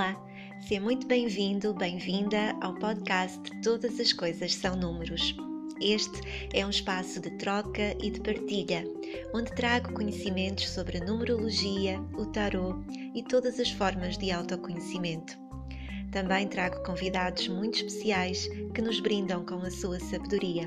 Olá, 0.00 0.16
seja 0.66 0.80
muito 0.80 1.06
bem-vindo, 1.06 1.74
bem-vinda 1.74 2.56
ao 2.62 2.74
podcast 2.76 3.38
Todas 3.62 4.00
as 4.00 4.14
Coisas 4.14 4.54
São 4.54 4.74
Números. 4.74 5.36
Este 5.78 6.18
é 6.54 6.64
um 6.64 6.70
espaço 6.70 7.20
de 7.20 7.30
troca 7.32 7.94
e 8.02 8.10
de 8.10 8.18
partilha, 8.18 8.82
onde 9.34 9.54
trago 9.54 9.92
conhecimentos 9.92 10.70
sobre 10.70 10.96
a 10.96 11.04
numerologia, 11.04 12.00
o 12.14 12.24
tarot 12.24 12.78
e 13.14 13.22
todas 13.22 13.60
as 13.60 13.70
formas 13.72 14.16
de 14.16 14.30
autoconhecimento. 14.30 15.38
Também 16.10 16.48
trago 16.48 16.82
convidados 16.82 17.46
muito 17.48 17.84
especiais 17.84 18.48
que 18.74 18.80
nos 18.80 19.00
brindam 19.00 19.44
com 19.44 19.56
a 19.56 19.70
sua 19.70 20.00
sabedoria. 20.00 20.66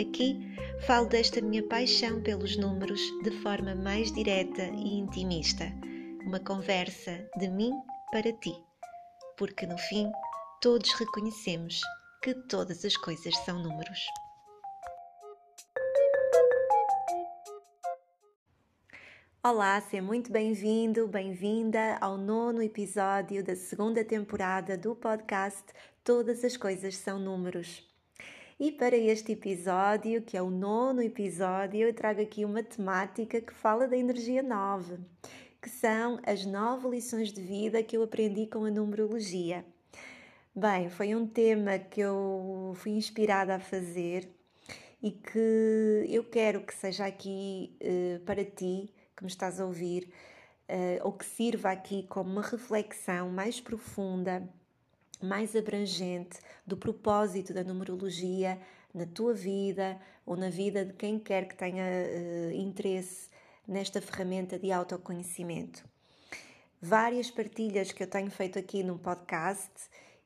Aqui 0.00 0.52
falo 0.84 1.06
desta 1.06 1.40
minha 1.40 1.62
paixão 1.62 2.20
pelos 2.20 2.56
números 2.56 3.00
de 3.22 3.30
forma 3.40 3.72
mais 3.72 4.10
direta 4.10 4.64
e 4.64 4.98
intimista 4.98 5.72
uma 6.24 6.40
conversa 6.40 7.28
de 7.36 7.48
mim 7.48 7.70
para 8.10 8.32
ti, 8.32 8.54
porque 9.36 9.66
no 9.66 9.76
fim 9.76 10.10
todos 10.60 10.90
reconhecemos 10.94 11.80
que 12.22 12.34
todas 12.48 12.82
as 12.82 12.96
coisas 12.96 13.36
são 13.44 13.62
números. 13.62 13.98
Olá, 19.42 19.78
seja 19.82 20.02
muito 20.02 20.32
bem-vindo, 20.32 21.06
bem-vinda 21.06 21.98
ao 22.00 22.16
nono 22.16 22.62
episódio 22.62 23.44
da 23.44 23.54
segunda 23.54 24.02
temporada 24.02 24.78
do 24.78 24.96
podcast 24.96 25.64
Todas 26.02 26.42
as 26.42 26.56
Coisas 26.56 26.96
São 26.96 27.18
Números. 27.18 27.86
E 28.58 28.72
para 28.72 28.96
este 28.96 29.32
episódio, 29.32 30.22
que 30.22 30.38
é 30.38 30.40
o 30.40 30.48
nono 30.48 31.02
episódio, 31.02 31.80
eu 31.80 31.92
trago 31.92 32.22
aqui 32.22 32.46
uma 32.46 32.62
temática 32.62 33.42
que 33.42 33.52
fala 33.52 33.86
da 33.86 33.96
energia 33.96 34.42
9 34.42 34.98
que 35.64 35.70
são 35.70 36.20
as 36.26 36.44
nove 36.44 36.90
lições 36.90 37.32
de 37.32 37.40
vida 37.40 37.82
que 37.82 37.96
eu 37.96 38.02
aprendi 38.02 38.46
com 38.46 38.66
a 38.66 38.70
numerologia. 38.70 39.64
Bem, 40.54 40.90
foi 40.90 41.14
um 41.14 41.26
tema 41.26 41.78
que 41.78 42.02
eu 42.02 42.74
fui 42.76 42.92
inspirada 42.92 43.54
a 43.54 43.58
fazer 43.58 44.28
e 45.02 45.10
que 45.10 46.04
eu 46.06 46.22
quero 46.22 46.60
que 46.60 46.74
seja 46.74 47.06
aqui 47.06 47.74
uh, 47.80 48.20
para 48.26 48.44
ti, 48.44 48.92
que 49.16 49.24
me 49.24 49.30
estás 49.30 49.58
a 49.58 49.64
ouvir, 49.64 50.12
uh, 50.68 51.00
ou 51.02 51.12
que 51.12 51.24
sirva 51.24 51.70
aqui 51.70 52.02
como 52.10 52.30
uma 52.30 52.42
reflexão 52.42 53.30
mais 53.30 53.58
profunda, 53.58 54.46
mais 55.22 55.56
abrangente 55.56 56.40
do 56.66 56.76
propósito 56.76 57.54
da 57.54 57.64
numerologia 57.64 58.60
na 58.92 59.06
tua 59.06 59.32
vida 59.32 59.98
ou 60.26 60.36
na 60.36 60.50
vida 60.50 60.84
de 60.84 60.92
quem 60.92 61.18
quer 61.18 61.48
que 61.48 61.56
tenha 61.56 61.84
uh, 61.86 62.52
interesse 62.52 63.32
nesta 63.66 64.00
ferramenta 64.00 64.58
de 64.58 64.70
autoconhecimento. 64.70 65.84
Várias 66.80 67.30
partilhas 67.30 67.92
que 67.92 68.02
eu 68.02 68.06
tenho 68.06 68.30
feito 68.30 68.58
aqui 68.58 68.82
no 68.82 68.98
podcast 68.98 69.70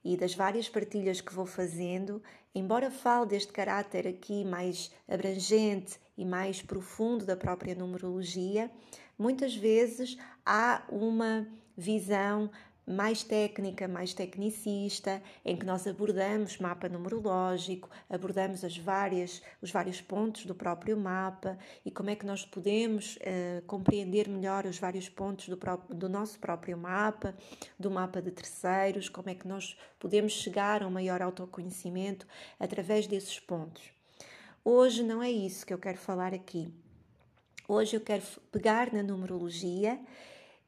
e 0.04 0.16
das 0.16 0.34
várias 0.34 0.68
partilhas 0.68 1.20
que 1.20 1.34
vou 1.34 1.46
fazendo, 1.46 2.22
embora 2.54 2.90
fale 2.90 3.26
deste 3.26 3.52
caráter 3.52 4.06
aqui 4.06 4.44
mais 4.44 4.90
abrangente 5.06 5.98
e 6.16 6.24
mais 6.24 6.62
profundo 6.62 7.24
da 7.24 7.36
própria 7.36 7.74
numerologia, 7.74 8.70
muitas 9.18 9.54
vezes 9.54 10.16
há 10.44 10.82
uma 10.88 11.46
visão 11.76 12.50
mais 12.88 13.22
técnica, 13.22 13.86
mais 13.86 14.14
tecnicista, 14.14 15.22
em 15.44 15.56
que 15.56 15.66
nós 15.66 15.86
abordamos 15.86 16.56
mapa 16.58 16.88
numerológico, 16.88 17.90
abordamos 18.08 18.64
as 18.64 18.78
várias, 18.78 19.42
os 19.60 19.70
vários 19.70 20.00
pontos 20.00 20.46
do 20.46 20.54
próprio 20.54 20.96
mapa 20.96 21.58
e 21.84 21.90
como 21.90 22.08
é 22.08 22.16
que 22.16 22.24
nós 22.24 22.46
podemos 22.46 23.16
uh, 23.16 23.62
compreender 23.66 24.28
melhor 24.28 24.64
os 24.64 24.78
vários 24.78 25.08
pontos 25.08 25.48
do, 25.48 25.58
do 25.90 26.08
nosso 26.08 26.38
próprio 26.38 26.78
mapa, 26.78 27.34
do 27.78 27.90
mapa 27.90 28.22
de 28.22 28.30
terceiros, 28.30 29.08
como 29.08 29.28
é 29.28 29.34
que 29.34 29.46
nós 29.46 29.76
podemos 29.98 30.32
chegar 30.32 30.82
a 30.82 30.86
um 30.86 30.90
maior 30.90 31.20
autoconhecimento 31.20 32.26
através 32.58 33.06
desses 33.06 33.38
pontos. 33.38 33.82
Hoje 34.64 35.02
não 35.02 35.22
é 35.22 35.30
isso 35.30 35.66
que 35.66 35.74
eu 35.74 35.78
quero 35.78 35.98
falar 35.98 36.32
aqui. 36.32 36.72
Hoje 37.66 37.96
eu 37.96 38.00
quero 38.00 38.22
pegar 38.50 38.92
na 38.94 39.02
numerologia 39.02 40.00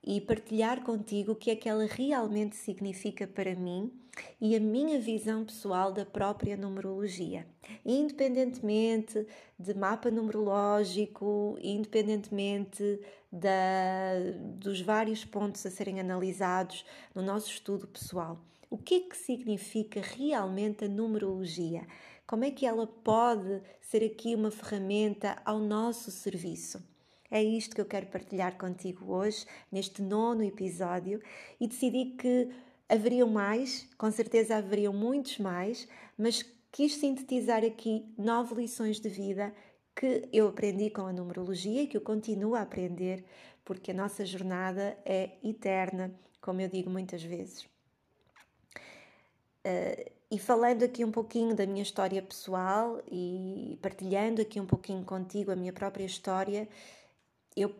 e 0.02 0.20
partilhar 0.20 0.82
contigo 0.82 1.32
o 1.32 1.36
que 1.36 1.50
é 1.50 1.56
que 1.56 1.68
ela 1.68 1.86
realmente 1.86 2.56
significa 2.56 3.26
para 3.26 3.54
mim 3.54 3.92
e 4.40 4.56
a 4.56 4.60
minha 4.60 4.98
visão 5.00 5.44
pessoal 5.44 5.92
da 5.92 6.04
própria 6.04 6.56
numerologia. 6.56 7.46
Independentemente 7.84 9.26
de 9.58 9.74
mapa 9.74 10.10
numerológico, 10.10 11.56
independentemente 11.62 13.00
da, 13.30 14.18
dos 14.56 14.80
vários 14.80 15.24
pontos 15.24 15.64
a 15.64 15.70
serem 15.70 16.00
analisados 16.00 16.84
no 17.14 17.22
nosso 17.22 17.48
estudo 17.50 17.86
pessoal. 17.86 18.38
O 18.68 18.78
que 18.78 18.94
é 18.94 19.00
que 19.00 19.16
significa 19.16 20.00
realmente 20.00 20.84
a 20.84 20.88
numerologia? 20.88 21.86
Como 22.26 22.44
é 22.44 22.50
que 22.50 22.64
ela 22.64 22.86
pode 22.86 23.60
ser 23.80 24.04
aqui 24.04 24.34
uma 24.34 24.50
ferramenta 24.50 25.36
ao 25.44 25.58
nosso 25.58 26.10
serviço? 26.10 26.89
É 27.30 27.42
isto 27.42 27.74
que 27.74 27.80
eu 27.80 27.86
quero 27.86 28.06
partilhar 28.06 28.58
contigo 28.58 29.12
hoje, 29.12 29.46
neste 29.70 30.02
nono 30.02 30.42
episódio, 30.42 31.22
e 31.60 31.68
decidi 31.68 32.16
que 32.16 32.50
haveriam 32.88 33.28
mais, 33.28 33.88
com 33.96 34.10
certeza 34.10 34.56
haveriam 34.56 34.92
muitos 34.92 35.38
mais, 35.38 35.86
mas 36.18 36.44
quis 36.72 36.96
sintetizar 36.96 37.64
aqui 37.64 38.04
nove 38.18 38.54
lições 38.56 38.98
de 38.98 39.08
vida 39.08 39.54
que 39.94 40.28
eu 40.32 40.48
aprendi 40.48 40.90
com 40.90 41.02
a 41.02 41.12
numerologia 41.12 41.82
e 41.82 41.86
que 41.86 41.96
eu 41.96 42.00
continuo 42.00 42.54
a 42.54 42.62
aprender, 42.62 43.24
porque 43.64 43.92
a 43.92 43.94
nossa 43.94 44.24
jornada 44.24 44.98
é 45.04 45.32
eterna, 45.44 46.12
como 46.40 46.60
eu 46.60 46.68
digo 46.68 46.90
muitas 46.90 47.22
vezes. 47.22 47.62
Uh, 49.64 50.10
e 50.30 50.38
falando 50.38 50.84
aqui 50.84 51.04
um 51.04 51.10
pouquinho 51.10 51.54
da 51.54 51.66
minha 51.66 51.82
história 51.82 52.22
pessoal 52.22 53.02
e 53.10 53.78
partilhando 53.82 54.40
aqui 54.40 54.58
um 54.60 54.66
pouquinho 54.66 55.04
contigo 55.04 55.50
a 55.50 55.56
minha 55.56 55.72
própria 55.72 56.04
história, 56.04 56.68
eu 57.62 57.74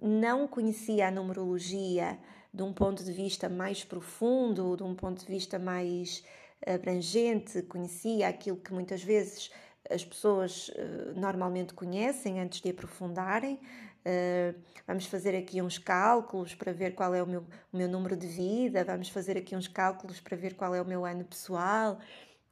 não 0.00 0.46
conhecia 0.46 1.08
a 1.08 1.10
numerologia 1.10 2.18
de 2.52 2.62
um 2.62 2.72
ponto 2.72 3.04
de 3.04 3.12
vista 3.12 3.48
mais 3.48 3.84
profundo, 3.84 4.76
de 4.76 4.82
um 4.82 4.94
ponto 4.94 5.24
de 5.24 5.26
vista 5.26 5.58
mais 5.58 6.24
abrangente, 6.66 7.62
conhecia 7.62 8.28
aquilo 8.28 8.56
que 8.56 8.72
muitas 8.72 9.02
vezes 9.02 9.50
as 9.90 10.04
pessoas 10.04 10.68
uh, 10.68 11.18
normalmente 11.18 11.74
conhecem 11.74 12.40
antes 12.40 12.60
de 12.60 12.70
aprofundarem. 12.70 13.60
Uh, 14.06 14.58
vamos 14.86 15.06
fazer 15.06 15.36
aqui 15.36 15.60
uns 15.60 15.78
cálculos 15.78 16.54
para 16.54 16.72
ver 16.72 16.94
qual 16.94 17.14
é 17.14 17.22
o 17.22 17.26
meu, 17.26 17.44
o 17.72 17.76
meu 17.76 17.88
número 17.88 18.16
de 18.16 18.26
vida, 18.26 18.84
vamos 18.84 19.08
fazer 19.08 19.36
aqui 19.36 19.54
uns 19.54 19.68
cálculos 19.68 20.20
para 20.20 20.36
ver 20.36 20.54
qual 20.54 20.74
é 20.74 20.80
o 20.80 20.84
meu 20.84 21.04
ano 21.04 21.24
pessoal 21.24 21.98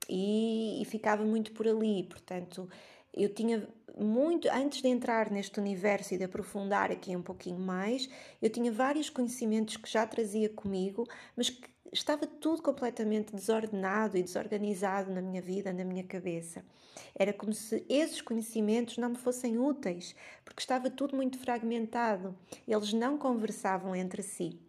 e, 0.08 0.82
e 0.82 0.84
ficava 0.84 1.24
muito 1.24 1.52
por 1.52 1.66
ali. 1.66 2.02
Portanto, 2.04 2.68
eu 3.16 3.32
tinha 3.32 3.68
muito 3.96 4.48
antes 4.50 4.82
de 4.82 4.88
entrar 4.88 5.30
neste 5.30 5.60
universo 5.60 6.14
e 6.14 6.18
de 6.18 6.24
aprofundar 6.24 6.90
aqui 6.90 7.14
um 7.14 7.22
pouquinho 7.22 7.58
mais, 7.58 8.08
eu 8.42 8.50
tinha 8.50 8.72
vários 8.72 9.08
conhecimentos 9.08 9.76
que 9.76 9.90
já 9.90 10.06
trazia 10.06 10.48
comigo, 10.48 11.06
mas 11.36 11.48
que 11.50 11.68
estava 11.92 12.26
tudo 12.26 12.60
completamente 12.60 13.34
desordenado 13.34 14.16
e 14.16 14.22
desorganizado 14.22 15.12
na 15.12 15.22
minha 15.22 15.40
vida, 15.40 15.72
na 15.72 15.84
minha 15.84 16.02
cabeça. 16.02 16.64
Era 17.14 17.32
como 17.32 17.52
se 17.52 17.84
esses 17.88 18.20
conhecimentos 18.20 18.98
não 18.98 19.10
me 19.10 19.16
fossem 19.16 19.58
úteis, 19.58 20.14
porque 20.44 20.60
estava 20.60 20.90
tudo 20.90 21.14
muito 21.14 21.38
fragmentado, 21.38 22.36
eles 22.66 22.92
não 22.92 23.16
conversavam 23.16 23.94
entre 23.94 24.22
si. 24.22 24.60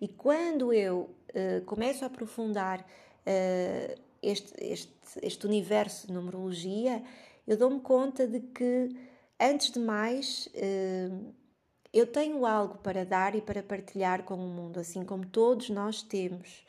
E 0.00 0.08
quando 0.08 0.72
eu 0.72 1.14
uh, 1.30 1.64
começo 1.64 2.04
a 2.04 2.08
aprofundar 2.08 2.80
uh, 2.80 4.03
este, 4.24 4.52
este, 4.58 4.92
este 5.22 5.46
universo 5.46 6.06
de 6.06 6.12
numerologia, 6.12 7.02
eu 7.46 7.56
dou-me 7.56 7.80
conta 7.80 8.26
de 8.26 8.40
que, 8.40 8.96
antes 9.38 9.70
de 9.70 9.78
mais, 9.78 10.48
eh, 10.54 11.10
eu 11.92 12.06
tenho 12.06 12.44
algo 12.46 12.78
para 12.78 13.04
dar 13.04 13.34
e 13.34 13.40
para 13.40 13.62
partilhar 13.62 14.24
com 14.24 14.34
o 14.34 14.48
mundo, 14.48 14.80
assim 14.80 15.04
como 15.04 15.26
todos 15.26 15.70
nós 15.70 16.02
temos. 16.02 16.64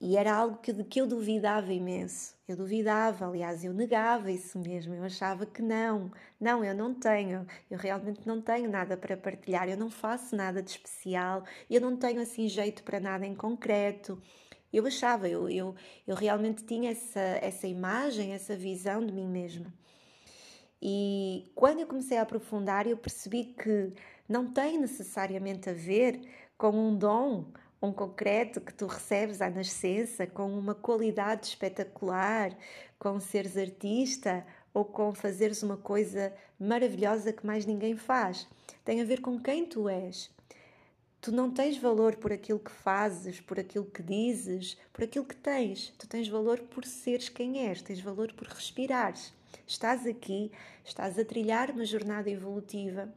E 0.00 0.16
era 0.16 0.34
algo 0.34 0.56
que, 0.56 0.72
de 0.72 0.82
que 0.82 1.00
eu 1.00 1.06
duvidava 1.06 1.72
imenso. 1.72 2.34
Eu 2.48 2.56
duvidava, 2.56 3.26
aliás, 3.26 3.62
eu 3.64 3.72
negava 3.72 4.32
isso 4.32 4.58
mesmo. 4.58 4.94
Eu 4.94 5.04
achava 5.04 5.46
que 5.46 5.62
não, 5.62 6.10
não, 6.40 6.64
eu 6.64 6.74
não 6.74 6.92
tenho, 6.92 7.46
eu 7.70 7.78
realmente 7.78 8.26
não 8.26 8.40
tenho 8.40 8.68
nada 8.68 8.96
para 8.96 9.16
partilhar, 9.16 9.68
eu 9.68 9.76
não 9.76 9.90
faço 9.90 10.34
nada 10.34 10.60
de 10.62 10.70
especial, 10.70 11.44
eu 11.70 11.80
não 11.80 11.96
tenho 11.96 12.20
assim 12.20 12.48
jeito 12.48 12.82
para 12.82 12.98
nada 12.98 13.24
em 13.26 13.34
concreto. 13.34 14.20
Eu 14.72 14.86
achava, 14.86 15.28
eu, 15.28 15.48
eu, 15.48 15.74
eu 16.06 16.14
realmente 16.14 16.64
tinha 16.64 16.90
essa, 16.90 17.20
essa 17.20 17.66
imagem, 17.66 18.32
essa 18.32 18.56
visão 18.56 19.04
de 19.04 19.12
mim 19.12 19.28
mesma. 19.28 19.72
E 20.80 21.52
quando 21.54 21.80
eu 21.80 21.86
comecei 21.86 22.18
a 22.18 22.22
aprofundar, 22.22 22.86
eu 22.88 22.96
percebi 22.96 23.44
que 23.44 23.92
não 24.28 24.52
tem 24.52 24.80
necessariamente 24.80 25.70
a 25.70 25.72
ver 25.72 26.20
com 26.58 26.70
um 26.70 26.96
dom, 26.96 27.52
um 27.80 27.92
concreto 27.92 28.60
que 28.60 28.72
tu 28.72 28.86
recebes 28.86 29.40
à 29.40 29.50
nascença, 29.50 30.26
com 30.26 30.50
uma 30.58 30.74
qualidade 30.74 31.46
espetacular, 31.46 32.56
com 32.98 33.20
seres 33.20 33.56
artista 33.56 34.44
ou 34.72 34.84
com 34.84 35.14
fazeres 35.14 35.62
uma 35.62 35.76
coisa 35.76 36.32
maravilhosa 36.58 37.32
que 37.32 37.46
mais 37.46 37.66
ninguém 37.66 37.96
faz. 37.96 38.48
Tem 38.84 39.00
a 39.00 39.04
ver 39.04 39.20
com 39.20 39.38
quem 39.38 39.66
tu 39.66 39.88
és. 39.88 40.31
Tu 41.22 41.30
não 41.30 41.52
tens 41.52 41.78
valor 41.78 42.16
por 42.16 42.32
aquilo 42.32 42.58
que 42.58 42.72
fazes, 42.72 43.40
por 43.40 43.60
aquilo 43.60 43.84
que 43.84 44.02
dizes, 44.02 44.76
por 44.92 45.04
aquilo 45.04 45.24
que 45.24 45.36
tens. 45.36 45.94
Tu 45.96 46.08
tens 46.08 46.26
valor 46.26 46.58
por 46.58 46.84
seres 46.84 47.28
quem 47.28 47.68
és, 47.68 47.80
tens 47.80 48.00
valor 48.00 48.32
por 48.32 48.48
respirares. 48.48 49.32
Estás 49.64 50.04
aqui, 50.04 50.50
estás 50.84 51.16
a 51.16 51.24
trilhar 51.24 51.70
uma 51.70 51.84
jornada 51.84 52.28
evolutiva 52.28 53.08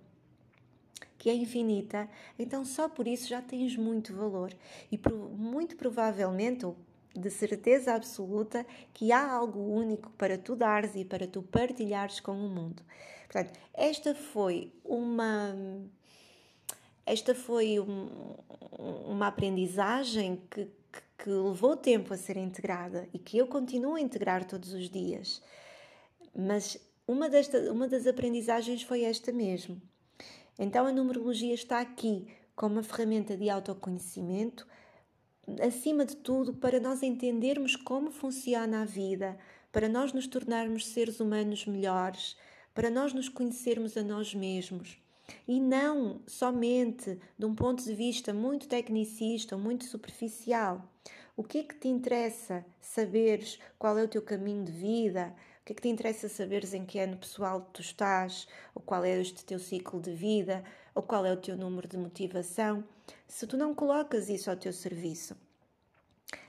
que 1.17 1.31
é 1.31 1.33
infinita, 1.33 2.07
então 2.37 2.63
só 2.63 2.87
por 2.87 3.07
isso 3.07 3.27
já 3.27 3.41
tens 3.41 3.75
muito 3.75 4.15
valor. 4.15 4.53
E 4.91 4.99
muito 5.35 5.75
provavelmente, 5.75 6.63
ou 6.63 6.77
de 7.15 7.31
certeza 7.31 7.95
absoluta, 7.95 8.63
que 8.93 9.11
há 9.11 9.31
algo 9.31 9.59
único 9.59 10.11
para 10.11 10.37
tu 10.37 10.55
dares 10.55 10.91
e 10.95 11.03
para 11.03 11.25
tu 11.25 11.41
partilhares 11.41 12.19
com 12.19 12.33
o 12.33 12.49
mundo. 12.49 12.83
Portanto, 13.23 13.59
esta 13.73 14.13
foi 14.13 14.71
uma 14.83 15.55
esta 17.05 17.35
foi 17.35 17.79
um, 17.79 18.35
uma 19.05 19.27
aprendizagem 19.27 20.41
que, 20.49 20.65
que, 20.65 21.01
que, 21.19 21.29
levou 21.29 21.77
tempo 21.77 22.13
a 22.13 22.17
ser 22.17 22.35
integrada 22.35 23.07
e 23.13 23.19
que 23.19 23.37
eu 23.37 23.45
continuo 23.45 23.95
a 23.95 24.01
integrar 24.01 24.43
todos 24.45 24.73
os 24.73 24.89
dias. 24.89 25.41
Mas 26.35 26.77
uma, 27.07 27.29
desta, 27.29 27.71
uma 27.71 27.87
das 27.87 28.07
aprendizagens 28.07 28.81
foi 28.81 29.03
esta 29.03 29.31
mesmo. 29.31 29.79
Então 30.57 30.87
a 30.87 30.91
numerologia 30.91 31.53
está 31.53 31.79
aqui 31.79 32.27
como 32.55 32.75
uma 32.75 32.83
ferramenta 32.83 33.37
de 33.37 33.49
autoconhecimento, 33.49 34.65
acima 35.61 36.05
de 36.05 36.15
tudo, 36.15 36.53
para 36.55 36.79
nós 36.79 37.03
entendermos 37.03 37.75
como 37.75 38.09
funciona 38.09 38.81
a 38.81 38.85
vida, 38.85 39.37
para 39.71 39.87
nós 39.87 40.11
nos 40.11 40.25
tornarmos 40.25 40.87
seres 40.87 41.19
humanos 41.19 41.67
melhores, 41.67 42.35
para 42.73 42.89
nós 42.89 43.13
nos 43.13 43.29
conhecermos 43.29 43.95
a 43.95 44.01
nós 44.01 44.33
mesmos 44.33 45.04
e 45.47 45.59
não 45.59 46.21
somente 46.27 47.19
de 47.37 47.45
um 47.45 47.55
ponto 47.55 47.83
de 47.83 47.93
vista 47.93 48.33
muito 48.33 48.67
tecnicista 48.67 49.57
muito 49.57 49.85
superficial. 49.85 50.83
O 51.37 51.43
que 51.43 51.59
é 51.59 51.63
que 51.63 51.75
te 51.75 51.87
interessa 51.87 52.65
saberes 52.79 53.59
qual 53.77 53.97
é 53.97 54.03
o 54.03 54.07
teu 54.07 54.21
caminho 54.21 54.63
de 54.63 54.71
vida? 54.71 55.35
O 55.61 55.65
que 55.65 55.73
é 55.73 55.75
que 55.75 55.81
te 55.81 55.89
interessa 55.89 56.29
saberes 56.29 56.73
em 56.73 56.85
que 56.85 56.99
ano 56.99 57.17
pessoal 57.17 57.69
tu 57.73 57.81
estás? 57.81 58.47
Ou 58.73 58.81
qual 58.81 59.03
é 59.03 59.19
este 59.19 59.43
teu 59.43 59.59
ciclo 59.59 59.99
de 59.99 60.11
vida? 60.11 60.63
Ou 60.93 61.03
qual 61.03 61.25
é 61.25 61.33
o 61.33 61.37
teu 61.37 61.57
número 61.57 61.87
de 61.87 61.97
motivação? 61.97 62.83
Se 63.27 63.45
tu 63.45 63.57
não 63.57 63.75
colocas 63.75 64.29
isso 64.29 64.49
ao 64.49 64.55
teu 64.55 64.71
serviço, 64.71 65.35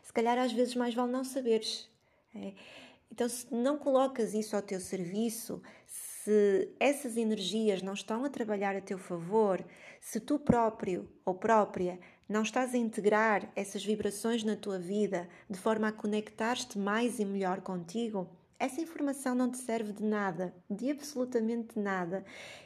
se 0.03 0.13
calhar 0.13 0.39
às 0.39 0.53
vezes 0.53 0.75
mais 0.75 0.95
vale 0.95 1.11
não 1.11 1.25
saberes. 1.25 1.89
É? 2.35 2.53
Então, 3.11 3.29
se 3.29 3.53
não 3.53 3.79
colocas 3.79 4.35
isso 4.35 4.55
ao 4.55 4.63
teu 4.63 4.79
serviço, 4.79 5.63
se 6.27 6.69
essas 6.81 7.17
energias 7.17 7.83
não 7.83 7.93
estão 7.93 8.25
a 8.25 8.29
trabalhar 8.29 8.75
a 8.75 8.81
teu 8.81 8.99
favor, 8.99 9.65
se 10.01 10.19
tu 10.19 10.41
próprio 10.41 11.09
ou 11.25 11.37
própria 11.37 12.01
não 12.29 12.43
estás 12.43 12.75
a 12.75 12.79
integrar 12.79 13.49
essas 13.55 13.85
vibrações 13.85 14.43
na 14.43 14.57
tua 14.57 14.77
vida 14.77 15.29
de 15.49 15.57
forma 15.57 15.87
a 15.87 15.93
conectar-te 15.93 16.77
mais 16.81 17.21
e 17.21 17.25
melhor 17.25 17.61
contigo, 17.61 18.29
essa 18.59 18.81
informação 18.81 19.37
não 19.37 19.49
te 19.49 19.59
serve 19.59 19.93
de 19.93 20.03
nada, 20.03 20.53
de 20.69 20.91
absolutamente 20.91 21.79
nada. 21.79 22.25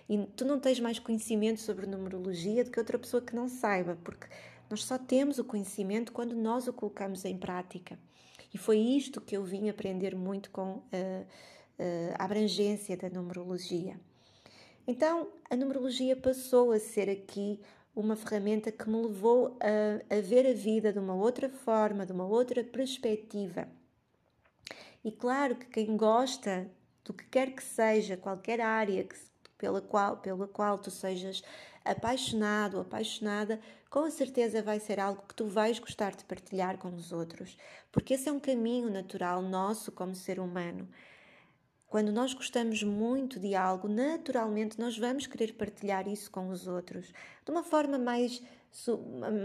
E 0.09 0.17
tu 0.35 0.47
não 0.47 0.59
tens 0.59 0.81
mais 0.81 0.99
conhecimento 0.99 1.61
sobre 1.61 1.85
numerologia 1.85 2.65
do 2.65 2.71
que 2.71 2.79
outra 2.79 2.99
pessoa 2.99 3.21
que 3.21 3.37
não 3.37 3.47
saiba, 3.47 3.99
porque 4.03 4.27
nós 4.71 4.85
só 4.85 4.97
temos 4.97 5.39
o 5.39 5.45
conhecimento 5.45 6.13
quando 6.13 6.35
nós 6.35 6.67
o 6.67 6.73
colocamos 6.73 7.27
em 7.27 7.37
prática. 7.37 7.99
E 8.55 8.57
foi 8.57 8.79
isto 8.79 9.21
que 9.21 9.37
eu 9.37 9.45
vim 9.45 9.69
aprender 9.69 10.17
muito 10.17 10.51
com. 10.51 10.77
Uh, 10.95 11.27
uh, 11.81 12.15
abrangência 12.19 12.97
da 12.97 13.09
numerologia. 13.09 13.99
Então, 14.87 15.29
a 15.49 15.57
numerologia 15.57 16.15
passou 16.15 16.73
a 16.73 16.79
ser 16.79 17.09
aqui 17.09 17.61
uma 17.95 18.17
ferramenta 18.17 18.71
que 18.71 18.89
me 18.89 19.03
levou 19.03 19.59
a, 19.61 20.17
a 20.17 20.21
ver 20.21 20.47
a 20.47 20.53
vida 20.53 20.93
de 20.93 20.99
uma 20.99 21.15
outra 21.15 21.49
forma, 21.49 22.07
de 22.07 22.13
uma 22.13 22.27
outra 22.27 22.63
perspectiva. 22.63 23.69
E 25.05 25.11
claro 25.11 25.57
que 25.57 25.67
quem 25.67 25.97
gosta 25.97 26.71
do 27.05 27.13
que 27.13 27.25
quer 27.27 27.55
que 27.55 27.63
seja, 27.63 28.17
qualquer 28.17 28.61
área 28.61 29.03
que, 29.05 29.17
pela, 29.57 29.81
qual, 29.81 30.19
pela 30.19 30.47
qual 30.47 30.79
tu 30.79 30.91
sejas 30.91 31.43
apaixonado 31.85 32.75
ou 32.75 32.83
apaixonada, 32.83 33.61
com 33.89 34.09
certeza 34.11 34.63
vai 34.63 34.79
ser 34.79 35.01
algo 35.01 35.23
que 35.27 35.35
tu 35.35 35.47
vais 35.47 35.79
gostar 35.79 36.15
de 36.15 36.25
partilhar 36.25 36.79
com 36.79 36.89
os 36.95 37.13
outros, 37.13 37.57
porque 37.91 38.15
esse 38.15 38.29
é 38.29 38.33
um 38.33 38.39
caminho 38.39 38.91
natural 38.91 39.43
nosso 39.43 39.91
como 39.91 40.15
ser 40.15 40.39
humano. 40.39 40.89
Quando 41.91 42.13
nós 42.13 42.33
gostamos 42.33 42.85
muito 42.85 43.41
de 43.41 43.53
algo, 43.57 43.89
naturalmente 43.89 44.79
nós 44.79 44.97
vamos 44.97 45.27
querer 45.27 45.55
partilhar 45.55 46.07
isso 46.07 46.31
com 46.31 46.49
os 46.49 46.69
outros 46.69 47.13
de 47.45 47.51
uma 47.51 47.65
forma 47.65 47.99
mais, 47.99 48.41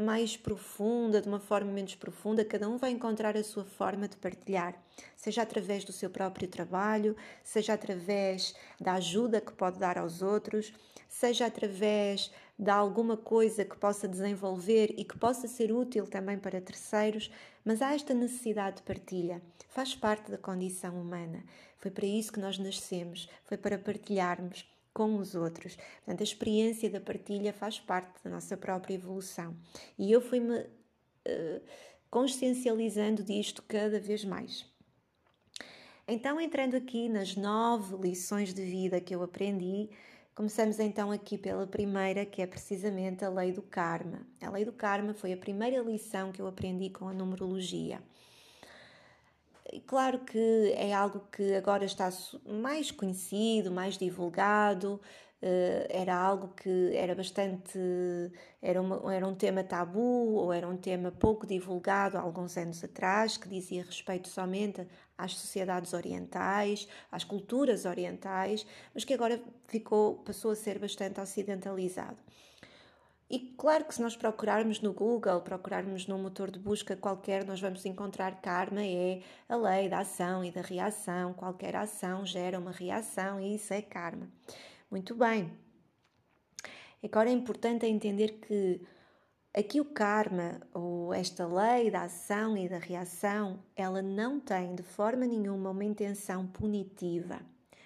mais 0.05 0.37
profunda, 0.37 1.19
de 1.19 1.27
uma 1.27 1.39
forma 1.39 1.71
menos 1.71 1.95
profunda. 1.95 2.45
Cada 2.45 2.69
um 2.69 2.77
vai 2.77 2.91
encontrar 2.91 3.35
a 3.35 3.43
sua 3.43 3.65
forma 3.65 4.07
de 4.07 4.15
partilhar, 4.17 4.79
seja 5.15 5.41
através 5.41 5.83
do 5.83 5.91
seu 5.91 6.07
próprio 6.07 6.47
trabalho, 6.47 7.17
seja 7.43 7.73
através 7.73 8.53
da 8.79 8.93
ajuda 8.93 9.41
que 9.41 9.51
pode 9.51 9.79
dar 9.79 9.97
aos 9.97 10.21
outros, 10.21 10.71
seja 11.09 11.47
através 11.47 12.31
de 12.57 12.69
alguma 12.69 13.17
coisa 13.17 13.65
que 13.65 13.77
possa 13.77 14.07
desenvolver 14.07 14.93
e 14.97 15.03
que 15.03 15.17
possa 15.17 15.47
ser 15.47 15.71
útil 15.71 16.07
também 16.07 16.37
para 16.37 16.61
terceiros, 16.61 17.29
mas 17.63 17.81
há 17.81 17.93
esta 17.93 18.13
necessidade 18.13 18.77
de 18.77 18.83
partilha, 18.83 19.41
faz 19.67 19.93
parte 19.93 20.31
da 20.31 20.37
condição 20.37 20.99
humana. 20.99 21.43
Foi 21.77 21.91
para 21.91 22.05
isso 22.05 22.31
que 22.31 22.39
nós 22.39 22.57
nascemos, 22.57 23.29
foi 23.43 23.57
para 23.57 23.77
partilharmos 23.77 24.65
com 24.93 25.17
os 25.17 25.35
outros. 25.35 25.75
Portanto, 25.75 26.21
a 26.21 26.23
experiência 26.23 26.89
da 26.89 27.01
partilha 27.01 27.51
faz 27.51 27.77
parte 27.77 28.23
da 28.23 28.29
nossa 28.29 28.55
própria 28.55 28.93
evolução. 28.93 29.53
E 29.99 30.09
eu 30.09 30.21
fui-me 30.21 30.57
uh, 30.57 31.61
consciencializando 32.09 33.21
disto 33.21 33.61
cada 33.67 33.99
vez 33.99 34.23
mais. 34.23 34.65
Então, 36.07 36.39
entrando 36.39 36.75
aqui 36.75 37.09
nas 37.09 37.35
nove 37.35 37.97
lições 37.97 38.53
de 38.53 38.63
vida 38.63 39.01
que 39.01 39.13
eu 39.13 39.21
aprendi, 39.21 39.89
começamos 40.35 40.79
então 40.79 41.11
aqui 41.11 41.37
pela 41.37 41.65
primeira, 41.65 42.25
que 42.25 42.41
é 42.41 42.45
precisamente 42.45 43.23
a 43.23 43.29
lei 43.29 43.53
do 43.53 43.61
karma. 43.61 44.19
A 44.41 44.49
lei 44.49 44.65
do 44.65 44.73
karma 44.73 45.13
foi 45.13 45.31
a 45.31 45.37
primeira 45.37 45.81
lição 45.81 46.31
que 46.31 46.41
eu 46.41 46.47
aprendi 46.47 46.89
com 46.89 47.07
a 47.07 47.13
numerologia. 47.13 48.01
Claro 49.87 50.19
que 50.19 50.73
é 50.75 50.93
algo 50.93 51.21
que 51.31 51.55
agora 51.55 51.85
está 51.85 52.09
mais 52.45 52.91
conhecido, 52.91 53.71
mais 53.71 53.97
divulgado, 53.97 55.01
eh, 55.41 55.87
era 55.89 56.15
algo 56.15 56.49
que 56.49 56.95
era 56.95 57.15
bastante. 57.15 57.79
Era, 58.61 58.81
uma, 58.81 59.13
era 59.13 59.27
um 59.27 59.35
tema 59.35 59.63
tabu 59.63 60.33
ou 60.35 60.53
era 60.53 60.67
um 60.67 60.77
tema 60.77 61.11
pouco 61.11 61.47
divulgado 61.47 62.17
há 62.17 62.21
alguns 62.21 62.57
anos 62.57 62.83
atrás, 62.83 63.37
que 63.37 63.47
dizia 63.47 63.83
respeito 63.83 64.27
somente 64.27 64.87
às 65.17 65.33
sociedades 65.35 65.93
orientais, 65.93 66.87
às 67.11 67.23
culturas 67.23 67.85
orientais, 67.85 68.65
mas 68.93 69.03
que 69.03 69.13
agora 69.13 69.41
ficou, 69.67 70.15
passou 70.19 70.51
a 70.51 70.55
ser 70.55 70.79
bastante 70.79 71.19
ocidentalizado. 71.19 72.17
E 73.27 73.39
claro 73.57 73.85
que 73.85 73.95
se 73.95 74.01
nós 74.01 74.15
procurarmos 74.15 74.81
no 74.81 74.93
Google, 74.93 75.41
procurarmos 75.41 76.05
num 76.05 76.21
motor 76.21 76.51
de 76.51 76.59
busca 76.59 76.95
qualquer, 76.95 77.43
nós 77.43 77.59
vamos 77.59 77.83
encontrar 77.85 78.39
karma 78.39 78.83
é 78.83 79.21
a 79.49 79.55
lei 79.55 79.89
da 79.89 79.99
ação 79.99 80.43
e 80.43 80.51
da 80.51 80.61
reação. 80.61 81.33
Qualquer 81.33 81.75
ação 81.75 82.23
gera 82.23 82.59
uma 82.59 82.71
reação 82.71 83.39
e 83.39 83.55
isso 83.55 83.73
é 83.73 83.81
karma. 83.81 84.29
Muito 84.91 85.15
bem. 85.15 85.51
Agora 87.03 87.29
é 87.29 87.33
importante 87.33 87.87
entender 87.87 88.39
que 88.39 88.81
aqui 89.55 89.79
o 89.79 89.85
karma, 89.85 90.59
ou 90.73 91.13
esta 91.13 91.47
lei 91.47 91.89
da 91.89 92.03
ação 92.03 92.57
e 92.57 92.67
da 92.67 92.77
reação, 92.77 93.63
ela 93.75 94.01
não 94.01 94.39
tem 94.39 94.75
de 94.75 94.83
forma 94.83 95.25
nenhuma 95.25 95.69
uma 95.69 95.85
intenção 95.85 96.45
punitiva. 96.45 97.39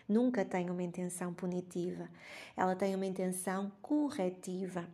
Nunca 0.07 0.43
tem 0.43 0.71
uma 0.71 0.81
intenção 0.81 1.31
punitiva. 1.31 2.09
Ela 2.57 2.75
tem 2.75 2.95
uma 2.95 3.05
intenção 3.05 3.71
corretiva. 3.81 4.87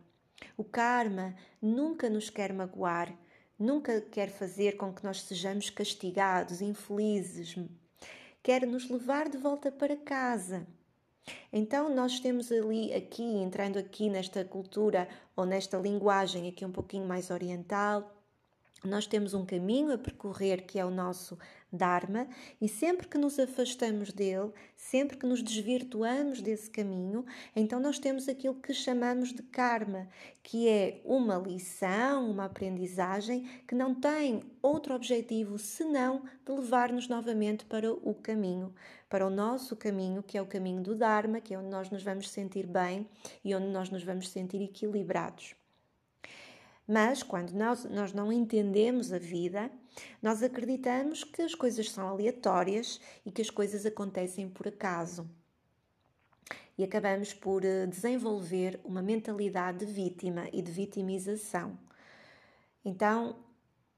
O 0.54 0.62
karma 0.62 1.34
nunca 1.62 2.10
nos 2.10 2.28
quer 2.28 2.52
magoar, 2.52 3.10
nunca 3.58 3.98
quer 4.02 4.28
fazer 4.28 4.76
com 4.76 4.92
que 4.92 5.02
nós 5.02 5.22
sejamos 5.22 5.70
castigados, 5.70 6.60
infelizes. 6.60 7.56
Quer 8.42 8.66
nos 8.66 8.90
levar 8.90 9.30
de 9.30 9.38
volta 9.38 9.72
para 9.72 9.96
casa. 9.96 10.66
Então 11.52 11.94
nós 11.94 12.20
temos 12.20 12.50
ali 12.52 12.92
aqui 12.92 13.22
entrando 13.22 13.78
aqui 13.78 14.08
nesta 14.08 14.44
cultura 14.44 15.08
ou 15.34 15.44
nesta 15.44 15.76
linguagem 15.78 16.48
aqui 16.48 16.64
um 16.64 16.72
pouquinho 16.72 17.06
mais 17.06 17.30
oriental, 17.30 18.12
nós 18.84 19.06
temos 19.06 19.34
um 19.34 19.44
caminho 19.44 19.92
a 19.92 19.98
percorrer 19.98 20.64
que 20.66 20.78
é 20.78 20.84
o 20.84 20.90
nosso 20.90 21.38
Dharma, 21.76 22.26
e 22.60 22.68
sempre 22.68 23.06
que 23.06 23.18
nos 23.18 23.38
afastamos 23.38 24.12
dele, 24.12 24.50
sempre 24.76 25.16
que 25.16 25.26
nos 25.26 25.42
desvirtuamos 25.42 26.40
desse 26.40 26.70
caminho, 26.70 27.24
então 27.54 27.78
nós 27.78 27.98
temos 27.98 28.28
aquilo 28.28 28.54
que 28.54 28.72
chamamos 28.72 29.32
de 29.32 29.42
karma, 29.42 30.08
que 30.42 30.68
é 30.68 31.00
uma 31.04 31.36
lição, 31.36 32.30
uma 32.30 32.46
aprendizagem 32.46 33.48
que 33.66 33.74
não 33.74 33.94
tem 33.94 34.42
outro 34.62 34.94
objetivo 34.94 35.58
senão 35.58 36.22
de 36.44 36.52
levar-nos 36.52 37.08
novamente 37.08 37.64
para 37.64 37.92
o 37.92 38.14
caminho, 38.14 38.74
para 39.08 39.26
o 39.26 39.30
nosso 39.30 39.76
caminho, 39.76 40.22
que 40.22 40.36
é 40.36 40.42
o 40.42 40.46
caminho 40.46 40.82
do 40.82 40.94
Dharma, 40.94 41.40
que 41.40 41.54
é 41.54 41.58
onde 41.58 41.68
nós 41.68 41.90
nos 41.90 42.02
vamos 42.02 42.30
sentir 42.30 42.66
bem 42.66 43.06
e 43.44 43.54
onde 43.54 43.68
nós 43.68 43.90
nos 43.90 44.02
vamos 44.02 44.28
sentir 44.28 44.62
equilibrados. 44.62 45.54
Mas 46.86 47.22
quando 47.22 47.52
nós, 47.52 47.84
nós 47.84 48.12
não 48.12 48.32
entendemos 48.32 49.12
a 49.12 49.18
vida, 49.18 49.70
nós 50.22 50.42
acreditamos 50.42 51.24
que 51.24 51.42
as 51.42 51.54
coisas 51.54 51.90
são 51.90 52.08
aleatórias 52.08 53.00
e 53.24 53.30
que 53.30 53.42
as 53.42 53.50
coisas 53.50 53.86
acontecem 53.86 54.48
por 54.48 54.68
acaso. 54.68 55.28
E 56.78 56.84
acabamos 56.84 57.32
por 57.32 57.64
eh, 57.64 57.86
desenvolver 57.86 58.78
uma 58.84 59.00
mentalidade 59.00 59.84
de 59.84 59.92
vítima 59.92 60.48
e 60.52 60.60
de 60.60 60.70
vitimização. 60.70 61.78
Então, 62.84 63.36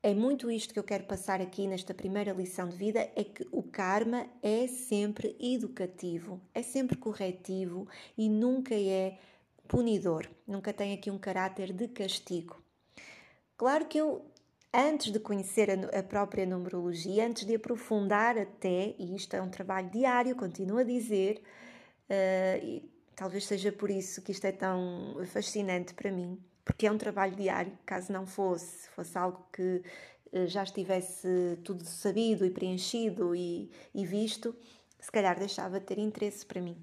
é 0.00 0.14
muito 0.14 0.50
isto 0.50 0.72
que 0.72 0.78
eu 0.78 0.84
quero 0.84 1.04
passar 1.04 1.40
aqui 1.40 1.66
nesta 1.66 1.92
primeira 1.92 2.32
lição 2.32 2.68
de 2.68 2.76
vida: 2.76 3.00
é 3.16 3.24
que 3.24 3.46
o 3.50 3.62
karma 3.62 4.26
é 4.42 4.68
sempre 4.68 5.36
educativo, 5.40 6.40
é 6.54 6.62
sempre 6.62 6.96
corretivo 6.96 7.88
e 8.16 8.28
nunca 8.28 8.74
é 8.74 9.18
punidor, 9.66 10.28
nunca 10.46 10.72
tem 10.72 10.94
aqui 10.94 11.10
um 11.10 11.18
caráter 11.18 11.72
de 11.72 11.88
castigo. 11.88 12.62
Claro 13.56 13.86
que 13.86 13.98
eu, 13.98 14.24
antes 14.72 15.10
de 15.10 15.18
conhecer 15.18 15.70
a, 15.70 15.98
a 15.98 16.02
própria 16.02 16.46
numerologia, 16.46 17.26
antes 17.26 17.44
de 17.44 17.54
aprofundar 17.54 18.38
até, 18.38 18.94
e 18.98 19.14
isto 19.14 19.34
é 19.34 19.42
um 19.42 19.50
trabalho 19.50 19.90
diário, 19.90 20.36
continuo 20.36 20.78
a 20.78 20.84
dizer, 20.84 21.42
uh, 22.10 22.64
e 22.64 22.90
talvez 23.16 23.46
seja 23.46 23.72
por 23.72 23.90
isso 23.90 24.22
que 24.22 24.32
isto 24.32 24.44
é 24.44 24.52
tão 24.52 25.16
fascinante 25.26 25.94
para 25.94 26.10
mim, 26.10 26.38
porque 26.64 26.86
é 26.86 26.92
um 26.92 26.98
trabalho 26.98 27.34
diário, 27.34 27.76
caso 27.86 28.12
não 28.12 28.26
fosse, 28.26 28.88
fosse 28.90 29.16
algo 29.16 29.46
que 29.52 29.82
uh, 30.32 30.46
já 30.46 30.62
estivesse 30.62 31.58
tudo 31.64 31.84
sabido 31.84 32.44
e 32.44 32.50
preenchido 32.50 33.34
e, 33.34 33.70
e 33.94 34.04
visto, 34.04 34.54
se 35.00 35.10
calhar 35.10 35.38
deixava 35.38 35.80
de 35.80 35.86
ter 35.86 35.98
interesse 35.98 36.44
para 36.44 36.60
mim. 36.60 36.76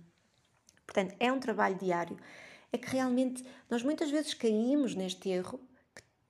Portanto, 0.85 1.15
é 1.19 1.31
um 1.31 1.39
trabalho 1.39 1.75
diário. 1.75 2.17
É 2.71 2.77
que 2.77 2.89
realmente 2.89 3.43
nós 3.69 3.83
muitas 3.83 4.11
vezes 4.11 4.33
caímos 4.33 4.95
neste 4.95 5.29
erro 5.29 5.59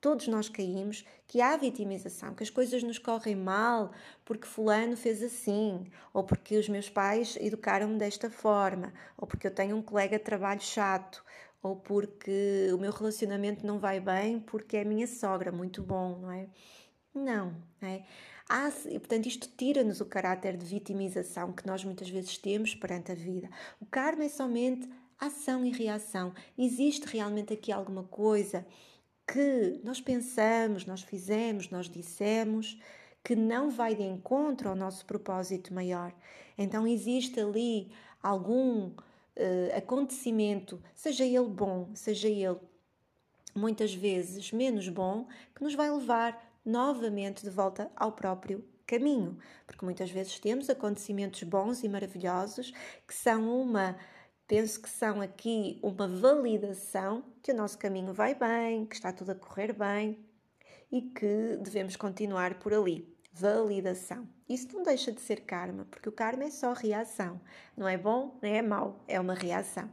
todos 0.05 0.27
nós 0.27 0.47
caímos, 0.47 1.03
que 1.25 1.41
há 1.41 1.57
vitimização, 1.57 2.35
que 2.35 2.43
as 2.43 2.51
coisas 2.51 2.83
nos 2.83 2.99
correm 2.99 3.35
mal 3.35 3.91
porque 4.23 4.45
fulano 4.45 4.95
fez 4.95 5.23
assim, 5.23 5.87
ou 6.13 6.23
porque 6.23 6.59
os 6.59 6.69
meus 6.69 6.87
pais 6.87 7.35
educaram-me 7.41 7.97
desta 7.97 8.29
forma, 8.29 8.93
ou 9.17 9.25
porque 9.25 9.47
eu 9.47 9.51
tenho 9.51 9.75
um 9.75 9.81
colega 9.81 10.19
de 10.19 10.23
trabalho 10.23 10.61
chato, 10.61 11.25
ou 11.59 11.75
porque 11.75 12.69
o 12.71 12.77
meu 12.77 12.91
relacionamento 12.91 13.65
não 13.65 13.79
vai 13.79 13.99
bem 13.99 14.39
porque 14.39 14.77
é 14.77 14.83
a 14.83 14.85
minha 14.85 15.07
sogra, 15.07 15.51
muito 15.51 15.81
bom, 15.81 16.19
não 16.19 16.31
é? 16.31 16.49
Não, 17.11 17.55
não 17.81 17.89
é? 17.89 18.05
Há, 18.47 18.71
e, 18.87 18.99
portanto, 18.99 19.25
isto 19.25 19.49
tira-nos 19.57 20.01
o 20.01 20.05
caráter 20.05 20.55
de 20.55 20.67
vitimização 20.67 21.51
que 21.51 21.65
nós 21.65 21.83
muitas 21.83 22.07
vezes 22.07 22.37
temos 22.37 22.75
perante 22.75 23.11
a 23.11 23.15
vida. 23.15 23.49
O 23.81 23.87
karma 23.87 24.25
é 24.25 24.29
somente 24.29 24.87
ação 25.19 25.65
e 25.65 25.71
reação. 25.71 26.31
Existe 26.55 27.07
realmente 27.07 27.53
aqui 27.53 27.71
alguma 27.71 28.03
coisa 28.03 28.63
que 29.27 29.79
nós 29.83 29.99
pensamos, 29.99 30.85
nós 30.85 31.01
fizemos, 31.01 31.69
nós 31.69 31.89
dissemos, 31.89 32.79
que 33.23 33.35
não 33.35 33.71
vai 33.71 33.95
de 33.95 34.03
encontro 34.03 34.69
ao 34.69 34.75
nosso 34.75 35.05
propósito 35.05 35.73
maior. 35.73 36.13
Então 36.57 36.87
existe 36.87 37.39
ali 37.39 37.91
algum 38.21 38.87
uh, 38.89 39.77
acontecimento, 39.77 40.81
seja 40.93 41.25
ele 41.25 41.47
bom, 41.47 41.89
seja 41.95 42.27
ele 42.27 42.59
muitas 43.55 43.93
vezes 43.93 44.51
menos 44.51 44.87
bom, 44.89 45.27
que 45.55 45.63
nos 45.63 45.73
vai 45.73 45.89
levar 45.89 46.39
novamente 46.63 47.43
de 47.43 47.49
volta 47.49 47.89
ao 47.95 48.11
próprio 48.11 48.63
caminho, 48.85 49.37
porque 49.65 49.83
muitas 49.83 50.11
vezes 50.11 50.39
temos 50.39 50.69
acontecimentos 50.69 51.41
bons 51.43 51.83
e 51.83 51.89
maravilhosos 51.89 52.71
que 53.07 53.13
são 53.13 53.61
uma 53.61 53.97
penso 54.47 54.81
que 54.81 54.89
são 54.89 55.21
aqui 55.21 55.79
uma 55.81 56.07
validação 56.07 57.23
que 57.41 57.51
o 57.51 57.55
nosso 57.55 57.77
caminho 57.77 58.13
vai 58.13 58.35
bem, 58.35 58.85
que 58.85 58.95
está 58.95 59.11
tudo 59.11 59.31
a 59.31 59.35
correr 59.35 59.73
bem 59.73 60.19
e 60.91 61.01
que 61.01 61.57
devemos 61.61 61.95
continuar 61.95 62.59
por 62.59 62.73
ali. 62.73 63.13
Validação. 63.33 64.27
Isso 64.47 64.73
não 64.73 64.83
deixa 64.83 65.11
de 65.11 65.19
ser 65.19 65.41
karma, 65.41 65.85
porque 65.91 66.07
o 66.07 66.11
karma 66.11 66.45
é 66.45 66.49
só 66.49 66.73
reação. 66.73 67.41
Não 67.75 67.87
é 67.87 67.97
bom, 67.97 68.37
nem 68.41 68.57
é 68.57 68.61
mau, 68.61 69.03
é 69.07 69.19
uma 69.19 69.33
reação. 69.33 69.91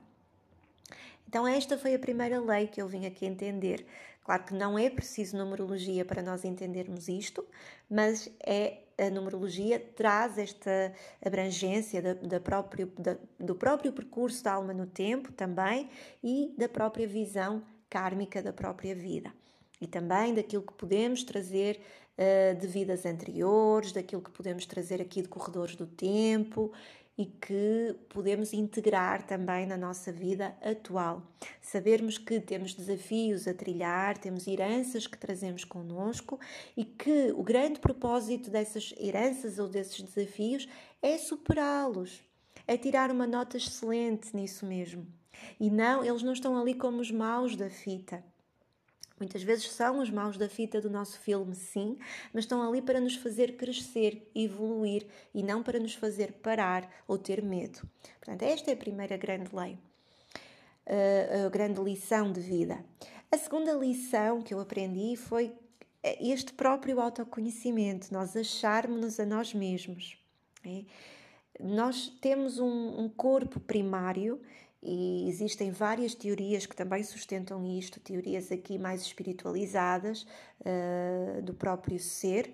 Então, 1.26 1.48
esta 1.48 1.78
foi 1.78 1.94
a 1.94 1.98
primeira 1.98 2.40
lei 2.40 2.68
que 2.68 2.80
eu 2.80 2.86
vim 2.86 3.06
aqui 3.06 3.24
entender. 3.24 3.86
Claro 4.22 4.44
que 4.44 4.54
não 4.54 4.78
é 4.78 4.88
preciso 4.88 5.36
numerologia 5.36 6.04
para 6.04 6.22
nós 6.22 6.44
entendermos 6.44 7.08
isto, 7.08 7.44
mas 7.90 8.30
é 8.44 8.81
a 8.98 9.10
numerologia 9.10 9.78
traz 9.78 10.38
esta 10.38 10.92
abrangência 11.24 12.00
da, 12.02 12.14
da 12.14 12.40
próprio, 12.40 12.92
da, 12.98 13.16
do 13.38 13.54
próprio 13.54 13.92
percurso 13.92 14.42
da 14.44 14.52
alma 14.52 14.72
no 14.72 14.86
tempo 14.86 15.32
também 15.32 15.88
e 16.22 16.54
da 16.56 16.68
própria 16.68 17.06
visão 17.06 17.62
kármica 17.88 18.42
da 18.42 18.52
própria 18.52 18.94
vida. 18.94 19.32
E 19.80 19.86
também 19.86 20.32
daquilo 20.32 20.62
que 20.62 20.72
podemos 20.72 21.24
trazer 21.24 21.80
uh, 22.16 22.58
de 22.58 22.66
vidas 22.66 23.04
anteriores, 23.04 23.92
daquilo 23.92 24.22
que 24.22 24.30
podemos 24.30 24.64
trazer 24.64 25.02
aqui 25.02 25.22
de 25.22 25.28
corredores 25.28 25.74
do 25.74 25.86
tempo 25.86 26.72
e 27.22 27.26
que 27.26 27.94
podemos 28.08 28.52
integrar 28.52 29.24
também 29.24 29.64
na 29.64 29.76
nossa 29.76 30.10
vida 30.10 30.56
atual. 30.60 31.22
Sabermos 31.60 32.18
que 32.18 32.40
temos 32.40 32.74
desafios 32.74 33.46
a 33.46 33.54
trilhar, 33.54 34.18
temos 34.18 34.48
heranças 34.48 35.06
que 35.06 35.16
trazemos 35.16 35.64
connosco 35.64 36.40
e 36.76 36.84
que 36.84 37.30
o 37.30 37.44
grande 37.44 37.78
propósito 37.78 38.50
dessas 38.50 38.92
heranças 38.98 39.60
ou 39.60 39.68
desses 39.68 40.02
desafios 40.02 40.68
é 41.00 41.16
superá-los, 41.16 42.24
é 42.66 42.76
tirar 42.76 43.08
uma 43.08 43.26
nota 43.26 43.56
excelente 43.56 44.34
nisso 44.34 44.66
mesmo. 44.66 45.06
E 45.60 45.70
não, 45.70 46.04
eles 46.04 46.24
não 46.24 46.32
estão 46.32 46.60
ali 46.60 46.74
como 46.74 47.00
os 47.00 47.12
maus 47.12 47.54
da 47.54 47.70
fita. 47.70 48.24
Muitas 49.22 49.44
vezes 49.44 49.70
são 49.70 50.00
os 50.00 50.10
maus 50.10 50.36
da 50.36 50.48
fita 50.48 50.80
do 50.80 50.90
nosso 50.90 51.16
filme, 51.20 51.54
sim, 51.54 51.96
mas 52.32 52.42
estão 52.42 52.60
ali 52.60 52.82
para 52.82 53.00
nos 53.00 53.14
fazer 53.14 53.56
crescer, 53.56 54.28
evoluir 54.34 55.06
e 55.32 55.44
não 55.44 55.62
para 55.62 55.78
nos 55.78 55.94
fazer 55.94 56.32
parar 56.32 56.92
ou 57.06 57.16
ter 57.16 57.40
medo. 57.40 57.88
Portanto, 58.18 58.42
esta 58.42 58.72
é 58.72 58.74
a 58.74 58.76
primeira 58.76 59.16
grande 59.16 59.54
lei, 59.54 59.78
a 61.46 61.48
grande 61.50 61.80
lição 61.80 62.32
de 62.32 62.40
vida. 62.40 62.84
A 63.30 63.38
segunda 63.38 63.72
lição 63.74 64.42
que 64.42 64.52
eu 64.52 64.58
aprendi 64.58 65.14
foi 65.14 65.54
este 66.02 66.52
próprio 66.52 67.00
autoconhecimento, 67.00 68.12
nós 68.12 68.36
acharmos-nos 68.36 69.20
a 69.20 69.24
nós 69.24 69.54
mesmos. 69.54 70.18
É? 70.66 70.82
Nós 71.60 72.08
temos 72.20 72.58
um 72.58 73.08
corpo 73.08 73.60
primário 73.60 74.42
e 74.82 75.28
existem 75.28 75.70
várias 75.70 76.14
teorias 76.14 76.66
que 76.66 76.74
também 76.74 77.04
sustentam 77.04 77.64
isto, 77.64 78.00
teorias 78.00 78.50
aqui 78.50 78.78
mais 78.78 79.02
espiritualizadas 79.02 80.26
uh, 80.60 81.40
do 81.42 81.54
próprio 81.54 82.00
ser. 82.00 82.52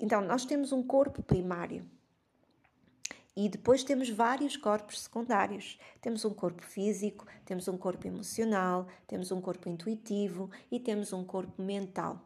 Então, 0.00 0.22
nós 0.22 0.46
temos 0.46 0.72
um 0.72 0.82
corpo 0.82 1.22
primário 1.22 1.84
e 3.36 3.48
depois 3.48 3.84
temos 3.84 4.08
vários 4.08 4.56
corpos 4.56 5.00
secundários. 5.02 5.78
Temos 6.00 6.24
um 6.24 6.32
corpo 6.32 6.62
físico, 6.62 7.26
temos 7.44 7.68
um 7.68 7.76
corpo 7.76 8.06
emocional, 8.06 8.86
temos 9.06 9.30
um 9.30 9.40
corpo 9.40 9.68
intuitivo 9.68 10.50
e 10.70 10.80
temos 10.80 11.12
um 11.12 11.24
corpo 11.24 11.60
mental. 11.60 12.20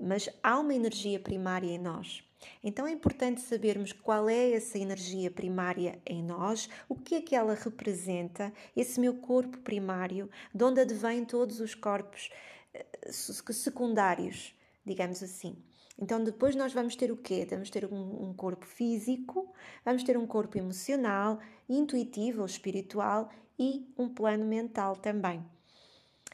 Mas 0.00 0.28
há 0.42 0.58
uma 0.58 0.74
energia 0.74 1.20
primária 1.20 1.70
em 1.70 1.78
nós. 1.78 2.23
Então 2.62 2.86
é 2.86 2.90
importante 2.90 3.40
sabermos 3.40 3.92
qual 3.92 4.28
é 4.28 4.52
essa 4.52 4.78
energia 4.78 5.30
primária 5.30 6.00
em 6.06 6.22
nós, 6.22 6.68
o 6.88 6.94
que 6.94 7.14
é 7.14 7.20
que 7.20 7.34
ela 7.34 7.54
representa, 7.54 8.52
esse 8.76 9.00
meu 9.00 9.14
corpo 9.14 9.58
primário, 9.58 10.30
de 10.54 10.64
onde 10.64 10.80
advêm 10.80 11.24
todos 11.24 11.60
os 11.60 11.74
corpos 11.74 12.30
eh, 12.72 12.86
secundários, 13.10 14.54
digamos 14.84 15.22
assim. 15.22 15.56
Então 15.98 16.22
depois 16.22 16.56
nós 16.56 16.72
vamos 16.72 16.96
ter 16.96 17.12
o 17.12 17.16
quê? 17.16 17.46
Vamos 17.48 17.70
ter 17.70 17.84
um, 17.84 18.28
um 18.28 18.34
corpo 18.34 18.66
físico, 18.66 19.52
vamos 19.84 20.02
ter 20.02 20.16
um 20.16 20.26
corpo 20.26 20.58
emocional, 20.58 21.38
intuitivo 21.68 22.40
ou 22.40 22.46
espiritual 22.46 23.30
e 23.58 23.86
um 23.96 24.08
plano 24.08 24.44
mental 24.44 24.96
também. 24.96 25.44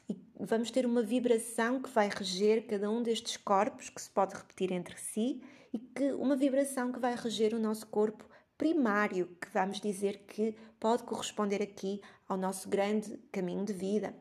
E 0.09 0.19
vamos 0.39 0.71
ter 0.71 0.87
uma 0.87 1.03
vibração 1.03 1.81
que 1.81 1.91
vai 1.91 2.09
reger 2.09 2.67
cada 2.67 2.91
um 2.91 3.03
destes 3.03 3.37
corpos, 3.37 3.91
que 3.91 4.01
se 4.01 4.11
pode 4.11 4.35
repetir 4.35 4.73
entre 4.73 4.99
si, 4.99 5.43
e 5.73 5.79
que 5.79 6.13
uma 6.13 6.37
vibração 6.37 6.93
que 6.93 6.99
vai 6.99 7.15
reger 7.15 7.55
o 7.55 7.59
nosso 7.59 7.87
corpo 7.87 8.29
primário, 8.57 9.37
que 9.41 9.49
vamos 9.53 9.81
dizer 9.81 10.25
que 10.27 10.55
pode 10.79 11.03
corresponder 11.05 11.63
aqui 11.63 12.01
ao 12.29 12.37
nosso 12.37 12.69
grande 12.69 13.19
caminho 13.33 13.65
de 13.65 13.73
vida 13.73 14.15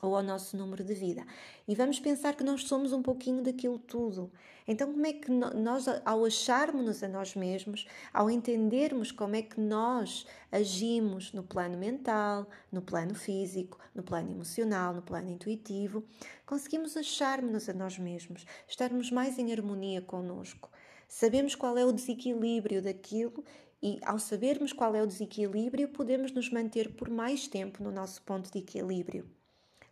ou 0.00 0.16
ao 0.16 0.22
nosso 0.22 0.56
número 0.56 0.84
de 0.84 0.94
vida. 0.94 1.26
E 1.66 1.74
vamos 1.74 1.98
pensar 1.98 2.34
que 2.34 2.44
nós 2.44 2.64
somos 2.64 2.92
um 2.92 3.02
pouquinho 3.02 3.42
daquilo 3.42 3.78
tudo. 3.78 4.30
Então, 4.66 4.92
como 4.92 5.06
é 5.06 5.12
que 5.12 5.30
nós, 5.30 5.86
ao 6.04 6.24
acharmos-nos 6.24 7.02
a 7.02 7.08
nós 7.08 7.34
mesmos, 7.34 7.86
ao 8.12 8.30
entendermos 8.30 9.12
como 9.12 9.36
é 9.36 9.42
que 9.42 9.60
nós 9.60 10.26
agimos 10.50 11.32
no 11.32 11.42
plano 11.42 11.78
mental, 11.78 12.48
no 12.70 12.82
plano 12.82 13.14
físico, 13.14 13.78
no 13.94 14.02
plano 14.02 14.30
emocional, 14.30 14.92
no 14.92 15.02
plano 15.02 15.30
intuitivo, 15.30 16.04
conseguimos 16.44 16.96
acharmos-nos 16.96 17.68
a 17.68 17.72
nós 17.72 17.98
mesmos, 17.98 18.44
estarmos 18.68 19.10
mais 19.10 19.38
em 19.38 19.52
harmonia 19.52 20.02
connosco. 20.02 20.70
Sabemos 21.08 21.54
qual 21.54 21.76
é 21.78 21.84
o 21.84 21.92
desequilíbrio 21.92 22.82
daquilo 22.82 23.44
e, 23.82 23.98
ao 24.02 24.18
sabermos 24.18 24.72
qual 24.72 24.94
é 24.94 25.02
o 25.02 25.06
desequilíbrio, 25.06 25.88
podemos 25.88 26.32
nos 26.32 26.50
manter 26.50 26.92
por 26.94 27.08
mais 27.08 27.46
tempo 27.46 27.82
no 27.82 27.90
nosso 27.90 28.22
ponto 28.22 28.50
de 28.50 28.58
equilíbrio. 28.58 29.24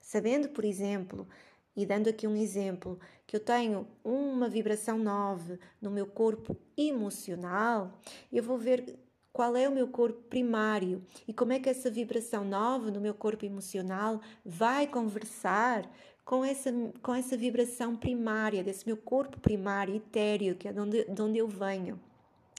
Sabendo, 0.00 0.48
por 0.48 0.64
exemplo, 0.64 1.26
e 1.76 1.84
dando 1.84 2.08
aqui 2.08 2.26
um 2.26 2.36
exemplo, 2.36 2.98
que 3.26 3.36
eu 3.36 3.40
tenho 3.40 3.86
uma 4.04 4.48
vibração 4.48 4.98
9 4.98 5.58
no 5.80 5.90
meu 5.90 6.06
corpo 6.06 6.56
emocional, 6.76 7.98
eu 8.32 8.42
vou 8.42 8.58
ver 8.58 8.98
qual 9.32 9.56
é 9.56 9.68
o 9.68 9.72
meu 9.72 9.88
corpo 9.88 10.22
primário 10.28 11.04
e 11.26 11.32
como 11.32 11.52
é 11.52 11.58
que 11.58 11.68
essa 11.68 11.90
vibração 11.90 12.44
9 12.44 12.92
no 12.92 13.00
meu 13.00 13.14
corpo 13.14 13.44
emocional 13.44 14.20
vai 14.44 14.86
conversar 14.86 15.90
com 16.24 16.44
essa, 16.44 16.72
com 17.02 17.14
essa 17.14 17.36
vibração 17.36 17.94
primária, 17.94 18.64
desse 18.64 18.86
meu 18.86 18.96
corpo 18.96 19.38
primário, 19.38 19.94
etéreo, 19.94 20.56
que 20.56 20.66
é 20.66 20.72
de 20.72 20.80
onde, 20.80 21.04
de 21.04 21.22
onde 21.22 21.38
eu 21.38 21.46
venho, 21.46 22.00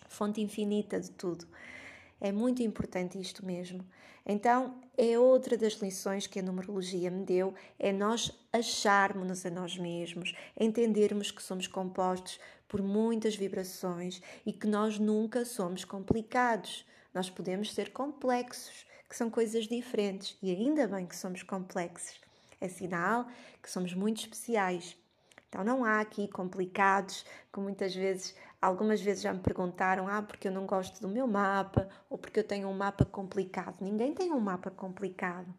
fonte 0.08 0.40
infinita 0.40 1.00
de 1.00 1.10
tudo. 1.12 1.48
É 2.22 2.32
muito 2.32 2.62
importante 2.62 3.20
isto 3.20 3.46
mesmo. 3.46 3.84
Então, 4.26 4.76
é 4.98 5.20
outra 5.20 5.58
das 5.58 5.74
lições 5.74 6.26
que 6.26 6.40
a 6.40 6.44
numerologia 6.44 7.12
me 7.12 7.24
deu, 7.24 7.54
é 7.78 7.92
nós 7.92 8.32
acharmos-nos 8.52 9.46
a 9.46 9.52
nós 9.52 9.78
mesmos, 9.78 10.34
entendermos 10.60 11.30
que 11.30 11.44
somos 11.44 11.68
compostos 11.68 12.40
por 12.68 12.82
muitas 12.82 13.36
vibrações 13.36 14.22
e 14.46 14.52
que 14.52 14.68
nós 14.68 14.98
nunca 14.98 15.46
somos 15.46 15.84
complicados. 15.86 16.86
Nós 17.14 17.30
podemos 17.30 17.74
ser 17.74 17.92
complexos, 17.92 18.86
que 19.08 19.16
são 19.16 19.30
coisas 19.30 19.68
diferentes, 19.68 20.36
e 20.42 20.50
ainda 20.52 20.88
bem 20.88 21.06
que 21.06 21.16
somos 21.16 21.44
complexos. 21.44 22.25
É 22.60 22.68
sinal 22.68 23.28
que 23.62 23.70
somos 23.70 23.94
muito 23.94 24.22
especiais. 24.22 24.98
Então 25.50 25.64
não 25.64 25.86
há 25.86 26.02
aqui 26.02 26.28
complicados, 26.28 27.26
que 27.52 27.60
muitas 27.60 27.96
vezes 27.96 28.36
Algumas 28.66 29.00
vezes 29.00 29.22
já 29.22 29.32
me 29.32 29.40
perguntaram: 29.42 30.08
ah, 30.08 30.24
porque 30.24 30.48
eu 30.48 30.52
não 30.52 30.66
gosto 30.66 31.00
do 31.00 31.08
meu 31.08 31.28
mapa 31.28 31.88
ou 32.10 32.18
porque 32.18 32.40
eu 32.40 32.44
tenho 32.44 32.68
um 32.68 32.74
mapa 32.74 33.06
complicado. 33.06 33.80
Ninguém 33.80 34.12
tem 34.12 34.32
um 34.32 34.40
mapa 34.40 34.72
complicado. 34.72 35.54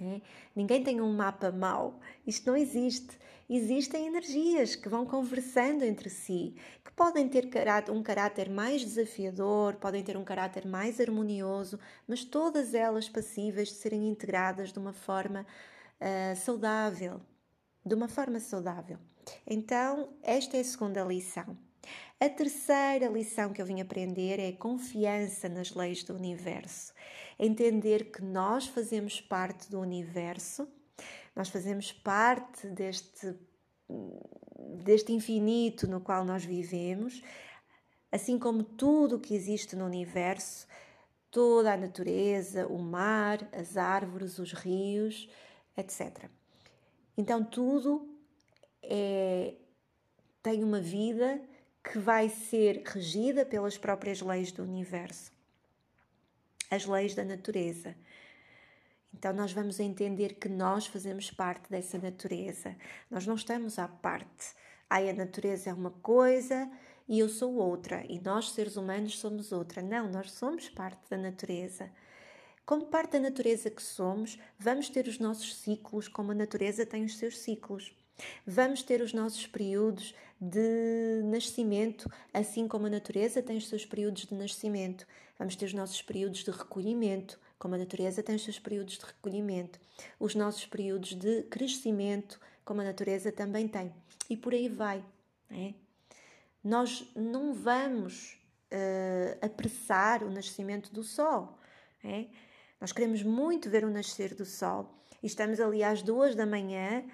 É? 0.00 0.20
Ninguém 0.56 0.82
tem 0.82 1.00
um 1.00 1.12
mapa 1.12 1.52
mau. 1.52 2.00
Isto 2.26 2.50
não 2.50 2.56
existe. 2.56 3.16
Existem 3.48 4.08
energias 4.08 4.74
que 4.74 4.88
vão 4.88 5.06
conversando 5.06 5.84
entre 5.84 6.10
si, 6.10 6.56
que 6.84 6.90
podem 6.92 7.28
ter 7.28 7.48
um 7.90 8.02
caráter 8.02 8.48
mais 8.48 8.80
desafiador, 8.80 9.74
podem 9.76 10.02
ter 10.02 10.16
um 10.16 10.24
caráter 10.24 10.66
mais 10.66 11.00
harmonioso, 11.00 11.78
mas 12.08 12.24
todas 12.24 12.74
elas 12.74 13.08
passíveis 13.08 13.68
de 13.68 13.74
serem 13.74 14.08
integradas 14.08 14.72
de 14.72 14.78
uma 14.80 14.92
forma 14.92 15.46
uh, 16.00 16.36
saudável. 16.36 17.20
De 17.84 17.94
uma 17.94 18.08
forma 18.08 18.38
saudável. 18.40 18.98
Então, 19.46 20.10
esta 20.22 20.56
é 20.56 20.60
a 20.60 20.64
segunda 20.64 21.02
lição. 21.02 21.56
A 22.18 22.28
terceira 22.28 23.08
lição 23.08 23.52
que 23.52 23.62
eu 23.62 23.66
vim 23.66 23.80
aprender 23.80 24.38
é 24.38 24.52
confiança 24.52 25.48
nas 25.48 25.74
leis 25.74 26.02
do 26.04 26.14
universo. 26.14 26.92
Entender 27.38 28.10
que 28.10 28.22
nós 28.22 28.66
fazemos 28.66 29.20
parte 29.20 29.70
do 29.70 29.80
universo, 29.80 30.68
nós 31.34 31.48
fazemos 31.48 31.90
parte 31.90 32.66
deste, 32.68 33.34
deste 34.84 35.12
infinito 35.12 35.88
no 35.88 36.02
qual 36.02 36.22
nós 36.22 36.44
vivemos, 36.44 37.22
assim 38.12 38.38
como 38.38 38.62
tudo 38.62 39.16
o 39.16 39.20
que 39.20 39.34
existe 39.34 39.74
no 39.74 39.86
universo, 39.86 40.66
toda 41.30 41.72
a 41.72 41.76
natureza, 41.76 42.66
o 42.66 42.78
mar, 42.78 43.48
as 43.52 43.78
árvores, 43.78 44.38
os 44.38 44.52
rios, 44.52 45.26
etc. 45.76 46.28
Então 47.16 47.44
tudo 47.44 48.08
é, 48.82 49.54
tem 50.42 50.64
uma 50.64 50.80
vida 50.80 51.40
que 51.82 51.98
vai 51.98 52.28
ser 52.28 52.82
regida 52.86 53.44
pelas 53.44 53.78
próprias 53.78 54.20
leis 54.20 54.52
do 54.52 54.62
universo, 54.62 55.32
as 56.70 56.84
leis 56.84 57.14
da 57.14 57.24
natureza. 57.24 57.96
Então, 59.12 59.32
nós 59.32 59.52
vamos 59.52 59.80
entender 59.80 60.34
que 60.34 60.48
nós 60.48 60.86
fazemos 60.86 61.30
parte 61.30 61.68
dessa 61.68 61.98
natureza, 61.98 62.76
nós 63.10 63.26
não 63.26 63.34
estamos 63.34 63.78
à 63.78 63.88
parte. 63.88 64.54
Ai, 64.88 65.10
a 65.10 65.12
natureza 65.12 65.70
é 65.70 65.74
uma 65.74 65.90
coisa 65.90 66.70
e 67.08 67.18
eu 67.18 67.28
sou 67.28 67.54
outra, 67.54 68.04
e 68.08 68.20
nós, 68.20 68.52
seres 68.52 68.76
humanos, 68.76 69.18
somos 69.18 69.50
outra. 69.50 69.82
Não, 69.82 70.08
nós 70.08 70.32
somos 70.32 70.68
parte 70.68 71.10
da 71.10 71.16
natureza. 71.16 71.90
Como 72.70 72.86
parte 72.86 73.14
da 73.14 73.18
natureza 73.18 73.68
que 73.68 73.82
somos, 73.82 74.38
vamos 74.56 74.88
ter 74.88 75.08
os 75.08 75.18
nossos 75.18 75.56
ciclos, 75.56 76.06
como 76.06 76.30
a 76.30 76.34
natureza 76.36 76.86
tem 76.86 77.04
os 77.04 77.16
seus 77.16 77.36
ciclos. 77.36 77.92
Vamos 78.46 78.80
ter 78.80 79.02
os 79.02 79.12
nossos 79.12 79.44
períodos 79.44 80.14
de 80.40 81.20
nascimento, 81.24 82.08
assim 82.32 82.68
como 82.68 82.86
a 82.86 82.90
natureza 82.90 83.42
tem 83.42 83.56
os 83.56 83.68
seus 83.68 83.84
períodos 83.84 84.24
de 84.24 84.34
nascimento. 84.36 85.04
Vamos 85.36 85.56
ter 85.56 85.66
os 85.66 85.72
nossos 85.72 86.00
períodos 86.00 86.44
de 86.44 86.50
recolhimento, 86.52 87.40
como 87.58 87.74
a 87.74 87.78
natureza 87.78 88.22
tem 88.22 88.36
os 88.36 88.44
seus 88.44 88.60
períodos 88.60 88.98
de 88.98 89.04
recolhimento. 89.04 89.80
Os 90.20 90.36
nossos 90.36 90.64
períodos 90.64 91.16
de 91.16 91.42
crescimento, 91.50 92.40
como 92.64 92.82
a 92.82 92.84
natureza 92.84 93.32
também 93.32 93.66
tem. 93.66 93.92
E 94.28 94.36
por 94.36 94.54
aí 94.54 94.68
vai. 94.68 95.04
É? 95.50 95.74
Nós 96.62 97.04
não 97.16 97.52
vamos 97.52 98.38
uh, 98.70 99.44
apressar 99.44 100.22
o 100.22 100.30
nascimento 100.30 100.92
do 100.92 101.02
sol. 101.02 101.58
Nós 102.80 102.92
queremos 102.92 103.22
muito 103.22 103.68
ver 103.68 103.84
o 103.84 103.90
nascer 103.90 104.34
do 104.34 104.44
sol 104.44 104.88
e 105.22 105.26
estamos 105.26 105.60
ali 105.60 105.84
às 105.84 106.02
duas 106.02 106.34
da 106.34 106.46
manhã 106.46 107.04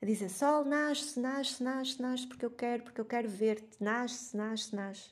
a 0.00 0.06
dizer: 0.06 0.28
Sol, 0.28 0.64
nasce, 0.64 1.18
nasce, 1.18 1.62
nasce, 1.62 2.00
nasce, 2.00 2.26
porque 2.26 2.46
eu 2.46 2.50
quero, 2.50 2.84
porque 2.84 3.00
eu 3.00 3.04
quero 3.04 3.28
ver-te, 3.28 3.82
nasce, 3.82 4.36
nasce, 4.36 4.74
nasce. 4.74 5.10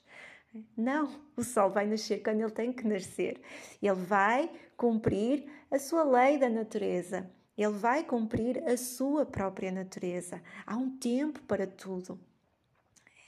Não, 0.77 1.20
o 1.37 1.42
sol 1.42 1.70
vai 1.70 1.85
nascer 1.85 2.22
quando 2.22 2.40
ele 2.40 2.53
tem 2.53 2.72
que 2.72 2.87
nascer. 2.87 3.40
Ele 3.83 3.94
vai 3.94 4.48
cumprir 4.77 5.44
a 5.68 5.79
sua 5.81 6.05
lei 6.05 6.38
da 6.38 6.48
natureza. 6.48 7.29
Ele 7.59 7.72
vai 7.72 8.05
cumprir 8.05 8.62
a 8.68 8.77
sua 8.77 9.27
própria 9.27 9.72
natureza. 9.72 10.40
Há 10.64 10.77
um 10.77 10.96
tempo 10.96 11.40
para 11.42 11.66
tudo. 11.66 12.20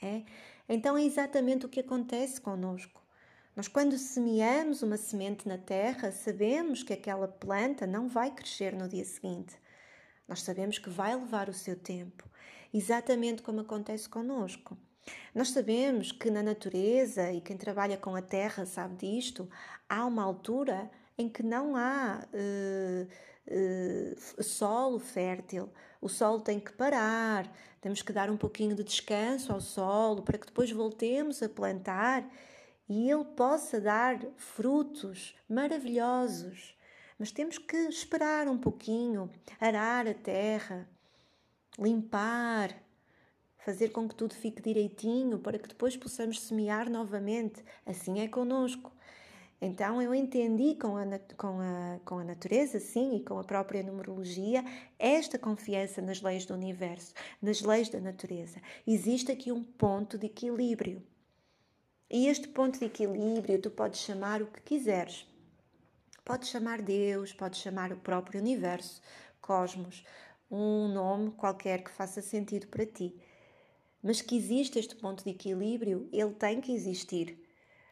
É? 0.01 0.23
Então 0.69 0.97
é 0.97 1.03
exatamente 1.03 1.65
o 1.65 1.69
que 1.69 1.81
acontece 1.81 2.39
conosco. 2.39 3.01
Nós, 3.57 3.67
quando 3.67 3.97
semeamos 3.97 4.83
uma 4.83 4.97
semente 4.97 5.47
na 5.47 5.57
terra, 5.57 6.11
sabemos 6.11 6.83
que 6.83 6.93
aquela 6.93 7.27
planta 7.27 7.87
não 7.87 8.07
vai 8.07 8.29
crescer 8.29 8.71
no 8.71 8.87
dia 8.87 9.03
seguinte. 9.03 9.55
Nós 10.27 10.43
sabemos 10.43 10.77
que 10.77 10.91
vai 10.91 11.15
levar 11.15 11.49
o 11.49 11.53
seu 11.53 11.75
tempo, 11.75 12.23
exatamente 12.71 13.41
como 13.41 13.61
acontece 13.61 14.07
conosco. 14.07 14.77
Nós 15.33 15.49
sabemos 15.49 16.11
que 16.11 16.29
na 16.29 16.43
natureza, 16.43 17.31
e 17.31 17.41
quem 17.41 17.57
trabalha 17.57 17.97
com 17.97 18.15
a 18.15 18.21
terra 18.21 18.63
sabe 18.63 18.95
disto, 18.97 19.49
há 19.89 20.05
uma 20.05 20.21
altura 20.21 20.91
em 21.17 21.27
que 21.27 21.41
não 21.41 21.75
há 21.75 22.27
uh, 22.31 23.07
uh, 24.37 24.43
solo 24.43 24.99
fértil. 24.99 25.67
O 25.99 26.07
solo 26.07 26.41
tem 26.41 26.59
que 26.59 26.73
parar, 26.73 27.51
temos 27.81 28.03
que 28.03 28.13
dar 28.13 28.29
um 28.29 28.37
pouquinho 28.37 28.75
de 28.75 28.83
descanso 28.83 29.51
ao 29.51 29.59
solo 29.59 30.21
para 30.21 30.37
que 30.37 30.45
depois 30.45 30.71
voltemos 30.71 31.41
a 31.41 31.49
plantar 31.49 32.23
e 32.87 33.09
ele 33.09 33.25
possa 33.25 33.79
dar 33.81 34.19
frutos 34.37 35.35
maravilhosos 35.49 36.77
mas 37.17 37.31
temos 37.31 37.57
que 37.57 37.75
esperar 37.75 38.47
um 38.47 38.57
pouquinho, 38.57 39.29
arar 39.59 40.07
a 40.07 40.13
terra, 40.13 40.87
limpar, 41.79 42.75
fazer 43.57 43.89
com 43.89 44.07
que 44.07 44.15
tudo 44.15 44.35
fique 44.35 44.61
direitinho 44.61 45.39
para 45.39 45.57
que 45.57 45.67
depois 45.67 45.97
possamos 45.97 46.39
semear 46.41 46.89
novamente. 46.89 47.63
Assim 47.85 48.19
é 48.19 48.27
conosco. 48.27 48.91
Então 49.59 49.99
eu 49.99 50.13
entendi 50.13 50.75
com 50.75 50.95
a, 50.95 51.05
com, 51.35 51.59
a, 51.59 51.99
com 52.05 52.19
a 52.19 52.23
natureza, 52.23 52.79
sim, 52.79 53.15
e 53.15 53.23
com 53.23 53.39
a 53.39 53.43
própria 53.43 53.81
numerologia, 53.81 54.63
esta 54.99 55.39
confiança 55.39 55.99
nas 55.99 56.21
leis 56.21 56.45
do 56.45 56.53
universo, 56.53 57.15
nas 57.41 57.61
leis 57.61 57.89
da 57.89 57.99
natureza. 57.99 58.61
Existe 58.85 59.31
aqui 59.31 59.51
um 59.51 59.63
ponto 59.63 60.19
de 60.19 60.27
equilíbrio. 60.27 61.01
E 62.09 62.27
este 62.27 62.47
ponto 62.47 62.79
de 62.79 62.85
equilíbrio 62.85 63.59
tu 63.59 63.69
podes 63.69 63.99
chamar 63.99 64.41
o 64.41 64.47
que 64.47 64.61
quiseres. 64.61 65.27
Pode 66.23 66.47
chamar 66.47 66.81
Deus, 66.81 67.33
pode 67.33 67.57
chamar 67.57 67.91
o 67.91 67.97
próprio 67.97 68.39
universo, 68.39 69.01
cosmos, 69.41 70.05
um 70.49 70.87
nome 70.87 71.31
qualquer 71.31 71.83
que 71.83 71.91
faça 71.91 72.21
sentido 72.21 72.67
para 72.67 72.85
ti. 72.85 73.13
Mas 74.01 74.21
que 74.21 74.37
existe 74.37 74.79
este 74.79 74.95
ponto 74.95 75.21
de 75.21 75.31
equilíbrio, 75.31 76.07
ele 76.13 76.33
tem 76.33 76.61
que 76.61 76.71
existir, 76.73 77.37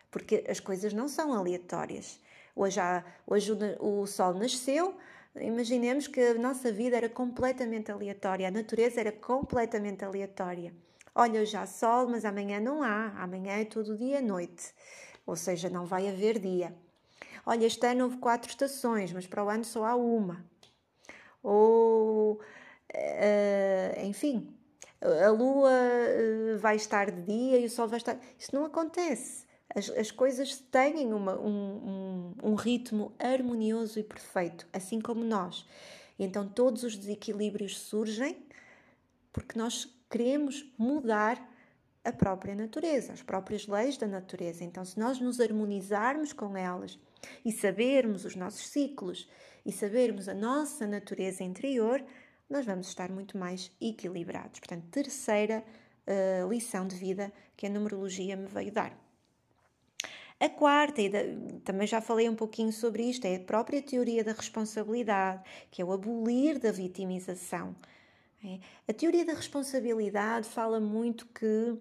porque 0.10 0.46
as 0.48 0.62
coisas 0.62 0.94
não 0.94 1.10
são 1.10 1.34
aleatórias. 1.34 2.18
Hoje, 2.56 2.80
há, 2.80 3.04
hoje 3.28 3.52
o, 3.52 4.02
o 4.02 4.08
Sol 4.08 4.34
nasceu, 4.34 4.96
imaginemos 5.36 6.08
que 6.08 6.22
a 6.22 6.36
nossa 6.36 6.72
vida 6.72 6.96
era 6.96 7.10
completamente 7.10 7.92
aleatória, 7.92 8.48
a 8.48 8.52
natureza 8.52 9.02
era 9.02 9.12
completamente 9.12 10.06
aleatória. 10.06 10.74
Olha, 11.18 11.40
hoje 11.40 11.56
há 11.56 11.66
sol, 11.66 12.10
mas 12.10 12.26
amanhã 12.26 12.60
não 12.60 12.84
há, 12.84 13.08
amanhã 13.24 13.54
é 13.54 13.64
todo 13.64 13.98
dia 13.98 14.20
noite, 14.22 14.74
ou 15.26 15.38
seja, 15.38 15.70
não 15.70 15.86
vai 15.86 16.10
haver 16.10 16.38
dia. 16.40 16.76
Olha, 17.46 17.66
este 17.66 17.88
ano 17.88 18.04
houve 18.04 18.18
quatro 18.18 18.50
estações, 18.50 19.14
mas 19.14 19.26
para 19.26 19.42
o 19.42 19.50
ano 19.50 19.64
só 19.64 19.86
há 19.86 19.96
uma. 19.96 20.46
Ou, 21.42 22.34
uh, 22.34 24.02
enfim, 24.04 24.54
a 25.02 25.30
lua 25.30 25.72
uh, 25.72 26.60
vai 26.60 26.76
estar 26.76 27.10
de 27.10 27.22
dia 27.22 27.60
e 27.60 27.66
o 27.66 27.70
sol 27.70 27.88
vai 27.88 27.98
estar. 27.98 28.20
Isso 28.38 28.54
não 28.54 28.66
acontece. 28.66 29.46
As, 29.74 29.90
as 29.92 30.12
coisas 30.12 30.58
têm 30.58 31.14
uma, 31.14 31.40
um, 31.40 32.34
um, 32.44 32.52
um 32.52 32.56
ritmo 32.56 33.14
harmonioso 33.18 34.00
e 34.00 34.04
perfeito, 34.04 34.68
assim 34.74 35.00
como 35.00 35.24
nós. 35.24 35.66
E 36.20 36.26
então 36.26 36.46
todos 36.46 36.84
os 36.84 36.98
desequilíbrios 36.98 37.80
surgem 37.80 38.38
porque 39.32 39.58
nós 39.58 39.95
queremos 40.16 40.66
mudar 40.78 41.46
a 42.02 42.10
própria 42.10 42.56
natureza, 42.56 43.12
as 43.12 43.22
próprias 43.22 43.68
leis 43.68 43.98
da 43.98 44.08
natureza. 44.08 44.64
Então, 44.64 44.86
se 44.86 44.98
nós 44.98 45.20
nos 45.20 45.42
harmonizarmos 45.42 46.32
com 46.32 46.56
elas 46.56 46.98
e 47.44 47.52
sabermos 47.52 48.24
os 48.24 48.34
nossos 48.34 48.66
ciclos 48.70 49.30
e 49.66 49.74
sabermos 49.74 50.30
a 50.30 50.34
nossa 50.34 50.88
natureza 50.88 51.44
interior, 51.44 52.02
nós 52.50 52.66
vamos 52.66 52.88
estar 52.88 53.12
muito 53.12 53.38
mais 53.38 53.70
equilibrados. 53.82 54.62
Portanto, 54.62 54.86
terceira 54.90 55.62
uh, 56.08 56.50
lição 56.50 56.88
de 56.88 56.96
vida 56.96 57.30
que 57.58 57.66
a 57.66 57.70
numerologia 57.70 58.38
me 58.38 58.48
veio 58.48 58.72
dar. 58.72 58.98
A 60.40 60.48
quarta, 60.48 61.02
e 61.02 61.10
também 61.66 61.88
já 61.88 62.00
falei 62.00 62.30
um 62.30 62.36
pouquinho 62.36 62.72
sobre 62.72 63.04
isto, 63.04 63.26
é 63.26 63.36
a 63.36 63.40
própria 63.42 63.82
teoria 63.82 64.24
da 64.24 64.32
responsabilidade, 64.32 65.44
que 65.70 65.82
é 65.82 65.86
o 65.86 65.92
abolir 65.92 66.58
da 66.58 66.72
vitimização. 66.72 67.76
É? 68.44 68.60
A 68.88 68.94
teoria 68.94 69.26
da 69.26 69.34
responsabilidade 69.34 70.48
fala 70.48 70.80
muito 70.80 71.26
que 71.28 71.78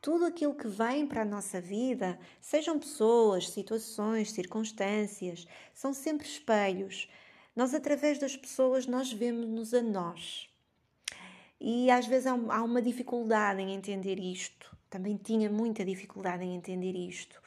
tudo 0.00 0.24
aquilo 0.26 0.54
que 0.54 0.68
vem 0.68 1.06
para 1.06 1.22
a 1.22 1.24
nossa 1.24 1.60
vida, 1.60 2.18
sejam 2.40 2.78
pessoas, 2.78 3.50
situações, 3.50 4.30
circunstâncias, 4.30 5.46
são 5.74 5.92
sempre 5.92 6.26
espelhos. 6.26 7.08
Nós, 7.54 7.74
através 7.74 8.18
das 8.18 8.36
pessoas, 8.36 8.86
nós 8.86 9.12
vemos-nos 9.12 9.74
a 9.74 9.82
nós. 9.82 10.48
E 11.60 11.90
às 11.90 12.06
vezes 12.06 12.26
há 12.26 12.34
uma 12.34 12.80
dificuldade 12.80 13.60
em 13.60 13.74
entender 13.74 14.20
isto. 14.20 14.76
Também 14.88 15.16
tinha 15.16 15.50
muita 15.50 15.84
dificuldade 15.84 16.44
em 16.44 16.54
entender 16.54 16.92
isto. 16.92 17.42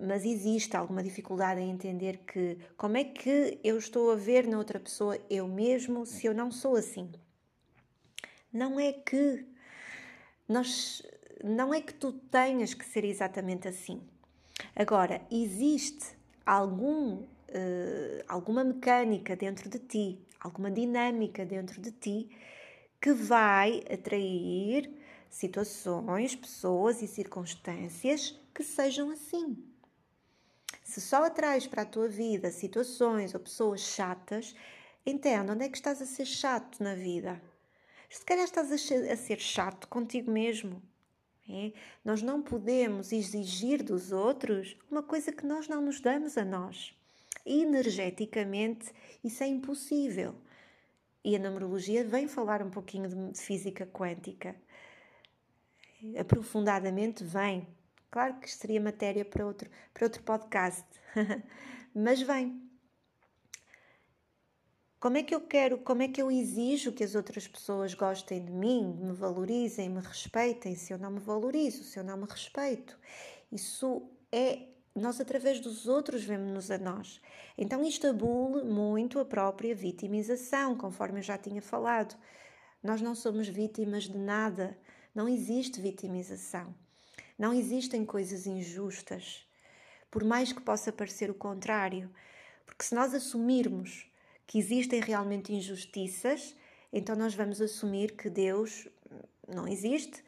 Mas 0.00 0.24
existe 0.24 0.76
alguma 0.76 1.02
dificuldade 1.02 1.60
em 1.60 1.70
entender 1.70 2.18
que 2.18 2.58
como 2.76 2.96
é 2.96 3.04
que 3.04 3.58
eu 3.64 3.78
estou 3.78 4.10
a 4.10 4.16
ver 4.16 4.46
na 4.46 4.58
outra 4.58 4.78
pessoa 4.78 5.18
eu 5.30 5.46
mesmo 5.48 6.04
se 6.04 6.26
eu 6.26 6.34
não 6.34 6.50
sou 6.50 6.76
assim. 6.76 7.10
Não 8.52 8.78
é 8.78 8.92
que 8.92 9.46
nós 10.48 11.02
não 11.44 11.72
é 11.72 11.80
que 11.80 11.94
tu 11.94 12.12
tenhas 12.12 12.74
que 12.74 12.84
ser 12.84 13.04
exatamente 13.04 13.68
assim. 13.68 14.02
Agora, 14.74 15.20
existe 15.30 16.16
algum, 16.44 17.16
uh, 17.16 17.26
alguma 18.26 18.64
mecânica 18.64 19.36
dentro 19.36 19.68
de 19.68 19.78
ti, 19.78 20.18
alguma 20.40 20.70
dinâmica 20.70 21.44
dentro 21.44 21.80
de 21.80 21.92
ti 21.92 22.28
que 23.00 23.12
vai 23.12 23.82
atrair 23.90 24.92
situações, 25.30 26.34
pessoas 26.34 27.00
e 27.02 27.06
circunstâncias 27.06 28.38
que 28.54 28.64
sejam 28.64 29.10
assim. 29.10 29.67
Se 30.88 31.02
só 31.02 31.24
atrás 31.24 31.66
para 31.66 31.82
a 31.82 31.84
tua 31.84 32.08
vida 32.08 32.50
situações 32.50 33.34
ou 33.34 33.40
pessoas 33.40 33.82
chatas, 33.82 34.56
entenda 35.04 35.52
onde 35.52 35.66
é 35.66 35.68
que 35.68 35.76
estás 35.76 36.00
a 36.00 36.06
ser 36.06 36.24
chato 36.24 36.82
na 36.82 36.94
vida. 36.94 37.38
Se 38.08 38.24
calhar 38.24 38.46
estás 38.46 38.72
a 38.72 39.16
ser 39.16 39.38
chato 39.38 39.86
contigo 39.86 40.30
mesmo. 40.30 40.82
É? 41.46 41.72
Nós 42.02 42.22
não 42.22 42.40
podemos 42.40 43.12
exigir 43.12 43.82
dos 43.82 44.12
outros 44.12 44.78
uma 44.90 45.02
coisa 45.02 45.30
que 45.30 45.44
nós 45.44 45.68
não 45.68 45.82
nos 45.82 46.00
damos 46.00 46.38
a 46.38 46.44
nós. 46.44 46.94
Energeticamente, 47.44 48.90
isso 49.22 49.44
é 49.44 49.46
impossível. 49.46 50.34
E 51.22 51.36
a 51.36 51.38
numerologia 51.38 52.02
vem 52.02 52.26
falar 52.26 52.62
um 52.62 52.70
pouquinho 52.70 53.30
de 53.30 53.38
física 53.38 53.84
quântica. 53.84 54.56
Aprofundadamente 56.18 57.22
vem. 57.22 57.68
Claro 58.10 58.40
que 58.40 58.50
seria 58.50 58.80
matéria 58.80 59.24
para 59.24 59.46
outro, 59.46 59.70
para 59.92 60.04
outro 60.04 60.22
podcast, 60.22 60.86
mas 61.94 62.22
vem. 62.22 62.68
Como 65.00 65.16
é 65.16 65.22
que 65.22 65.34
eu 65.34 65.40
quero, 65.40 65.78
como 65.78 66.02
é 66.02 66.08
que 66.08 66.20
eu 66.20 66.30
exijo 66.30 66.92
que 66.92 67.04
as 67.04 67.14
outras 67.14 67.46
pessoas 67.46 67.94
gostem 67.94 68.44
de 68.44 68.50
mim, 68.50 68.98
me 69.00 69.12
valorizem, 69.12 69.88
me 69.88 70.00
respeitem, 70.00 70.74
se 70.74 70.92
eu 70.92 70.98
não 70.98 71.12
me 71.12 71.20
valorizo, 71.20 71.84
se 71.84 71.98
eu 71.98 72.04
não 72.04 72.16
me 72.16 72.26
respeito? 72.26 72.98
Isso 73.52 74.10
é 74.32 74.66
nós 74.94 75.20
através 75.20 75.60
dos 75.60 75.86
outros 75.86 76.24
vemos-nos 76.24 76.70
a 76.70 76.78
nós. 76.78 77.20
Então 77.56 77.84
isto 77.84 78.06
abule 78.08 78.64
muito 78.64 79.20
a 79.20 79.24
própria 79.24 79.74
vitimização, 79.74 80.76
conforme 80.76 81.20
eu 81.20 81.22
já 81.22 81.38
tinha 81.38 81.62
falado. 81.62 82.16
Nós 82.82 83.00
não 83.00 83.14
somos 83.14 83.46
vítimas 83.48 84.04
de 84.04 84.18
nada, 84.18 84.76
não 85.14 85.28
existe 85.28 85.80
vitimização. 85.80 86.74
Não 87.38 87.54
existem 87.54 88.04
coisas 88.04 88.46
injustas, 88.46 89.46
por 90.10 90.24
mais 90.24 90.52
que 90.52 90.60
possa 90.60 90.92
parecer 90.92 91.30
o 91.30 91.34
contrário, 91.34 92.10
porque 92.66 92.84
se 92.84 92.94
nós 92.94 93.14
assumirmos 93.14 94.10
que 94.46 94.58
existem 94.58 95.00
realmente 95.00 95.52
injustiças, 95.52 96.56
então 96.92 97.14
nós 97.14 97.34
vamos 97.34 97.60
assumir 97.60 98.16
que 98.16 98.28
Deus 98.28 98.88
não 99.46 99.68
existe 99.68 100.24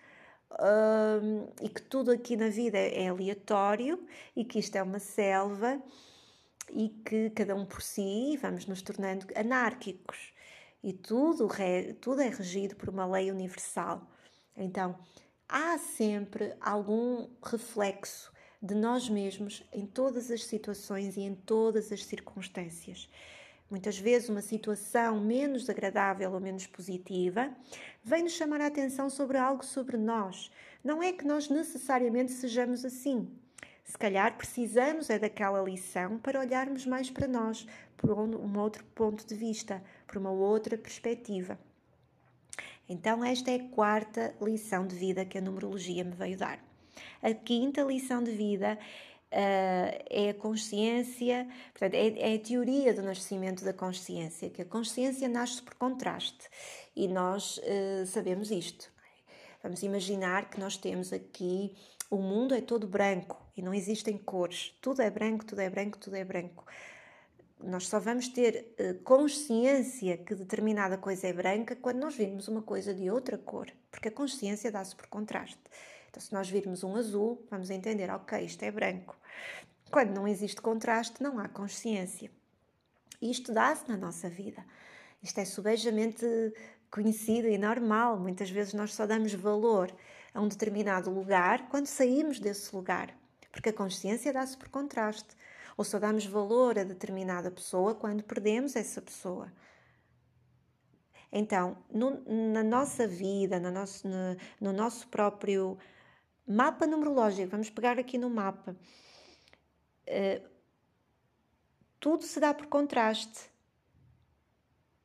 uh, 0.53 1.53
e 1.61 1.69
que 1.69 1.83
tudo 1.83 2.11
aqui 2.11 2.37
na 2.37 2.49
vida 2.49 2.79
é 2.79 3.09
aleatório 3.09 4.07
e 4.37 4.45
que 4.45 4.59
isto 4.59 4.77
é 4.77 4.83
uma 4.83 4.99
selva 4.99 5.83
e 6.73 6.89
que 7.05 7.31
cada 7.31 7.55
um 7.55 7.67
por 7.67 7.83
si 7.83 8.39
vamos 8.41 8.67
nos 8.67 8.83
tornando 8.83 9.27
anárquicos 9.35 10.33
e 10.83 10.93
tudo, 10.93 11.49
tudo 12.01 12.23
é 12.23 12.29
regido 12.29 12.77
por 12.77 12.89
uma 12.89 13.07
lei 13.07 13.31
universal. 13.31 14.09
Então, 14.57 14.99
há 15.51 15.77
sempre 15.79 16.55
algum 16.61 17.29
reflexo 17.43 18.33
de 18.63 18.75
nós 18.75 19.09
mesmos 19.09 19.65
em 19.73 19.85
todas 19.85 20.31
as 20.31 20.45
situações 20.45 21.17
e 21.17 21.23
em 21.23 21.35
todas 21.35 21.91
as 21.91 22.05
circunstâncias. 22.05 23.11
Muitas 23.69 23.99
vezes, 23.99 24.29
uma 24.29 24.43
situação 24.43 25.21
menos 25.21 25.69
agradável 25.69 26.33
ou 26.33 26.41
menos 26.41 26.67
positiva 26.67 27.51
vem 28.03 28.23
nos 28.23 28.33
chamar 28.33 28.61
a 28.61 28.67
atenção 28.67 29.11
sobre 29.11 29.39
algo 29.39 29.65
sobre 29.65 29.97
nós. 29.97 30.51
Não 30.85 31.03
é 31.03 31.13
que 31.13 31.27
nós 31.27 31.49
necessariamente 31.49 32.33
sejamos 32.33 32.85
assim. 32.85 33.29
Se 33.85 33.99
calhar 33.99 34.37
precisamos 34.37 35.11
é 35.11 35.19
daquela 35.19 35.63
lição 35.63 36.19
para 36.19 36.39
olharmos 36.39 36.87
mais 36.87 37.11
para 37.11 37.27
nós, 37.27 37.67
por 37.97 38.13
um 38.13 38.59
outro 38.59 38.85
ponto 38.95 39.27
de 39.27 39.35
vista, 39.35 39.83
por 40.07 40.17
uma 40.17 40.31
outra 40.31 40.79
perspectiva. 40.79 41.59
Então, 42.91 43.25
esta 43.25 43.53
é 43.53 43.55
a 43.55 43.69
quarta 43.69 44.35
lição 44.43 44.85
de 44.85 44.97
vida 44.97 45.25
que 45.25 45.39
a 45.39 45.41
numerologia 45.41 46.03
me 46.03 46.11
veio 46.11 46.37
dar. 46.37 46.59
A 47.23 47.33
quinta 47.33 47.83
lição 47.83 48.23
de 48.23 48.33
vida 48.33 48.77
Uh, 49.33 49.95
é 50.11 50.31
a 50.31 50.35
consciência, 50.35 51.47
portanto, 51.71 51.95
é, 51.95 52.33
é, 52.33 52.35
a 52.35 52.39
teoria 52.41 52.93
do 52.93 53.01
nascimento 53.01 53.65
da 53.65 53.73
consciência, 53.73 54.51
que 54.51 54.61
a 54.61 54.65
consciência 54.65 55.29
nasce 55.29 55.63
por 55.63 55.75
contraste 55.75 56.49
e 56.97 57.07
nós 57.07 57.59
uh, 57.59 58.05
sabemos 58.07 58.51
isto. 58.51 58.91
Vamos 59.63 59.85
imaginar 59.85 60.51
que 60.51 60.59
nós 60.59 60.77
temos 60.77 61.13
aqui 61.13 61.77
o 62.11 62.17
mundo 62.17 62.57
é 62.57 62.61
todo 62.61 62.89
branco 62.89 63.41
e 63.57 63.63
não 63.63 63.73
existem 63.73 64.19
cores, 64.19 64.77
tudo 64.81 65.01
é 65.01 65.09
branco, 65.09 65.45
tudo 65.45 65.61
é 65.61 65.71
branco, 65.71 65.97
tudo 65.97 66.17
é 66.17 66.25
branco. 66.25 66.65
Nós 67.63 67.89
só 67.89 68.01
vamos 68.01 68.29
ter 68.29 68.75
uh, 68.79 69.03
consciência 69.03 70.17
que 70.17 70.35
determinada 70.35 70.97
coisa 70.97 71.27
é 71.27 71.33
branca 71.33 71.77
quando 71.77 71.99
nós 71.99 72.15
virmos 72.15 72.49
uma 72.49 72.63
coisa 72.63 72.95
de 72.95 73.11
outra 73.11 73.37
cor, 73.37 73.71
porque 73.91 74.09
a 74.09 74.13
consciência 74.13 74.73
dá-se 74.73 74.97
por 74.97 75.07
contraste. 75.09 75.61
Então, 76.09 76.21
se 76.23 76.33
nós 76.33 76.49
virmos 76.49 76.83
um 76.83 76.97
azul, 76.97 77.47
vamos 77.51 77.71
entender, 77.71 78.11
ok, 78.11 78.45
isto 78.45 78.63
é 78.63 78.71
branco. 78.71 79.17
Quando 79.91 80.11
não 80.11 80.27
existe 80.27 80.61
contraste, 80.61 81.23
não 81.23 81.39
há 81.39 81.49
consciência. 81.49 82.31
Isto 83.21 83.53
dá-se 83.53 83.89
na 83.89 83.97
nossa 83.97 84.29
vida. 84.29 84.65
Isto 85.23 85.39
é 85.41 85.45
subejamente 85.45 86.25
conhecido 86.91 87.47
e 87.47 87.59
normal. 87.59 88.19
Muitas 88.19 88.51
vezes 88.51 88.73
nós 88.73 88.95
só 88.95 89.07
damos 89.07 89.35
valor 89.35 89.95
a 90.33 90.41
um 90.41 90.49
determinado 90.49 91.11
lugar 91.11 91.69
quando 91.69 91.87
saímos 91.87 92.41
desse 92.41 92.75
lugar, 92.75 93.15
porque 93.53 93.69
a 93.69 93.73
consciência 93.73 94.33
dá-se 94.33 94.57
por 94.57 94.69
contraste. 94.69 95.37
Ou 95.77 95.85
só 95.85 95.99
damos 95.99 96.27
valor 96.27 96.79
a 96.79 96.85
determinada 96.85 97.51
pessoa 97.51 97.95
quando 97.95 98.23
perdemos 98.23 98.77
essa 98.77 99.01
pessoa. 99.01 99.53
Então, 101.33 101.77
no, 101.93 102.23
na 102.53 102.63
nossa 102.63 103.07
vida, 103.07 103.61
no 103.61 103.71
nosso, 103.71 104.09
no, 104.09 104.37
no 104.61 104.73
nosso 104.73 105.07
próprio 105.09 105.79
Mapa 106.53 106.85
numerológico, 106.85 107.49
vamos 107.49 107.71
pegar 107.71 107.97
aqui 107.97 108.19
no 108.19 108.29
mapa. 108.29 108.77
Uh, 110.09 110.49
tudo 112.01 112.25
se 112.25 112.41
dá 112.41 112.53
por 112.53 112.67
contraste. 112.67 113.49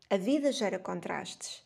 A 0.09 0.17
vida 0.17 0.51
gera 0.51 0.79
contrastes. 0.79 1.63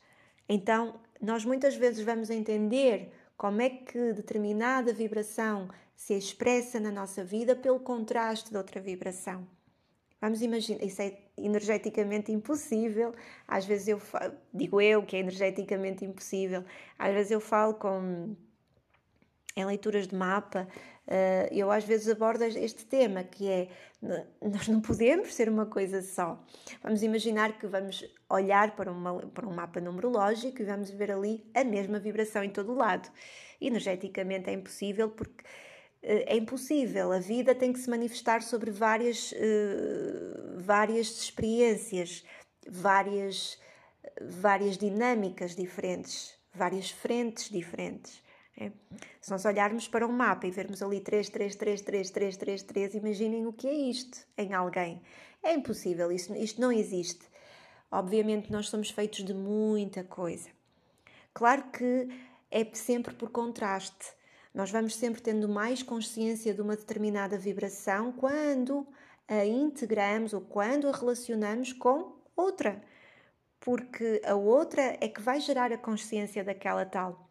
Então, 0.50 1.00
nós 1.22 1.46
muitas 1.46 1.76
vezes 1.76 2.04
vamos 2.04 2.30
entender 2.30 3.14
como 3.40 3.62
é 3.62 3.70
que 3.70 4.12
determinada 4.12 4.92
vibração 4.92 5.70
se 5.96 6.14
expressa 6.14 6.78
na 6.78 6.92
nossa 6.92 7.24
vida 7.24 7.56
pelo 7.56 7.80
contraste 7.80 8.52
de 8.52 8.58
outra 8.58 8.82
vibração. 8.82 9.48
Vamos 10.20 10.42
imaginar, 10.42 10.84
isso 10.84 11.02
é 11.02 11.18
energeticamente 11.38 12.34
impossível. 12.34 13.16
Às 13.48 13.66
vezes 13.66 13.88
eu 13.88 13.98
falo, 13.98 14.34
digo 14.54 14.82
eu 14.82 15.06
que 15.06 15.16
é 15.16 15.20
energeticamente 15.20 16.04
impossível. 16.04 16.66
Às 16.98 17.14
vezes 17.14 17.32
eu 17.32 17.40
falo 17.40 17.76
com 17.76 18.36
em 19.60 19.66
leituras 19.66 20.08
de 20.08 20.16
mapa, 20.16 20.68
eh, 21.08 21.50
eu 21.52 21.72
às 21.72 21.84
vezes 21.84 22.08
abordo 22.08 22.44
este 22.44 22.86
tema, 22.86 23.24
que 23.24 23.48
é 23.50 23.68
nós 24.42 24.68
não 24.68 24.80
podemos 24.80 25.34
ser 25.34 25.50
uma 25.50 25.66
coisa 25.66 26.02
só. 26.02 26.44
Vamos 26.84 27.02
imaginar 27.02 27.58
que 27.58 27.68
vamos 27.68 28.06
olhar 28.30 28.76
para, 28.76 28.92
uma, 28.92 29.20
para 29.28 29.48
um 29.48 29.54
mapa 29.54 29.82
numerológico 29.82 30.62
e 30.62 30.66
vamos 30.66 30.90
ver 30.92 31.12
ali 31.12 31.44
a 31.54 31.64
mesma 31.64 32.00
vibração 32.00 32.44
em 32.44 32.50
todo 32.50 32.72
o 32.72 32.76
lado. 32.76 33.10
Energeticamente 33.60 34.50
é 34.50 34.54
impossível 34.54 35.10
porque 35.10 35.44
eh, 36.04 36.26
é 36.28 36.38
impossível. 36.38 37.12
A 37.12 37.20
vida 37.20 37.56
tem 37.56 37.74
que 37.74 37.80
se 37.80 37.90
manifestar 37.90 38.42
sobre 38.42 38.72
várias, 38.72 39.32
uh, 39.32 40.60
várias 40.60 41.08
experiências, 41.08 42.24
várias, 42.68 43.60
várias 44.22 44.78
dinâmicas 44.78 45.56
diferentes, 45.56 46.38
várias 46.54 46.92
frentes 46.92 47.50
diferentes. 47.50 48.22
É. 48.60 48.72
Se 49.22 49.32
nós 49.32 49.46
olharmos 49.46 49.88
para 49.88 50.06
um 50.06 50.12
mapa 50.12 50.46
e 50.46 50.52
vermos 50.52 50.84
ali 50.84 51.00
3, 51.00 51.30
3, 51.30 51.56
3, 51.56 51.82
3, 51.82 52.12
3, 52.12 52.38
3, 52.38 52.64
3, 52.64 52.94
imaginem 52.96 53.48
o 53.48 53.54
que 53.54 53.68
é 53.68 53.74
isto 53.74 54.28
em 54.38 54.54
alguém. 54.54 55.02
É 55.42 55.54
impossível, 55.54 56.12
isto, 56.12 56.36
isto 56.36 56.60
não 56.60 56.72
existe. 56.72 57.26
Obviamente, 57.90 58.52
nós 58.52 58.68
somos 58.68 58.90
feitos 58.90 59.24
de 59.24 59.34
muita 59.34 60.04
coisa. 60.04 60.50
Claro 61.34 61.64
que 61.72 62.10
é 62.52 62.68
sempre 62.74 63.16
por 63.16 63.30
contraste. 63.30 64.14
Nós 64.54 64.72
vamos 64.72 64.94
sempre 64.96 65.22
tendo 65.22 65.48
mais 65.48 65.82
consciência 65.82 66.54
de 66.54 66.62
uma 66.62 66.76
determinada 66.76 67.38
vibração 67.38 68.12
quando 68.12 68.86
a 69.26 69.46
integramos 69.46 70.34
ou 70.34 70.42
quando 70.42 70.90
a 70.90 70.92
relacionamos 70.92 71.72
com 71.72 72.16
outra, 72.36 72.82
porque 73.60 74.22
a 74.26 74.36
outra 74.36 74.98
é 75.00 75.08
que 75.08 75.22
vai 75.22 75.40
gerar 75.40 75.72
a 75.72 75.78
consciência 75.78 76.44
daquela 76.44 76.86
tal. 76.86 77.29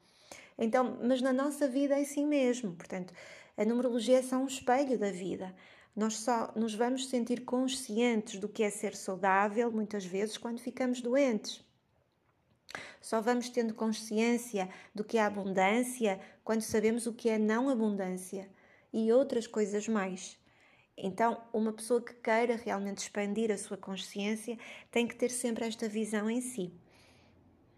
Então, 0.58 0.98
mas 1.02 1.22
na 1.22 1.32
nossa 1.32 1.68
vida 1.68 1.96
é 1.96 2.02
assim 2.02 2.26
mesmo. 2.26 2.74
Portanto, 2.74 3.14
a 3.56 3.64
numerologia 3.64 4.18
é 4.18 4.22
só 4.22 4.36
um 4.36 4.46
espelho 4.46 4.98
da 4.98 5.10
vida. 5.10 5.54
Nós 5.94 6.14
só 6.14 6.52
nos 6.54 6.74
vamos 6.74 7.08
sentir 7.08 7.44
conscientes 7.44 8.38
do 8.38 8.48
que 8.48 8.62
é 8.62 8.70
ser 8.70 8.94
saudável, 8.94 9.70
muitas 9.70 10.04
vezes, 10.04 10.36
quando 10.36 10.60
ficamos 10.60 11.00
doentes. 11.00 11.64
Só 13.00 13.20
vamos 13.20 13.48
tendo 13.48 13.74
consciência 13.74 14.68
do 14.94 15.04
que 15.04 15.18
é 15.18 15.22
abundância 15.22 16.20
quando 16.44 16.60
sabemos 16.62 17.06
o 17.06 17.12
que 17.12 17.28
é 17.28 17.38
não 17.38 17.68
abundância 17.68 18.48
e 18.92 19.10
outras 19.12 19.46
coisas 19.46 19.88
mais. 19.88 20.38
Então, 20.96 21.40
uma 21.52 21.72
pessoa 21.72 22.02
que 22.02 22.14
queira 22.14 22.56
realmente 22.56 22.98
expandir 22.98 23.50
a 23.52 23.58
sua 23.58 23.76
consciência 23.76 24.58
tem 24.90 25.06
que 25.06 25.14
ter 25.14 25.30
sempre 25.30 25.64
esta 25.64 25.88
visão 25.88 26.28
em 26.28 26.40
si. 26.40 26.72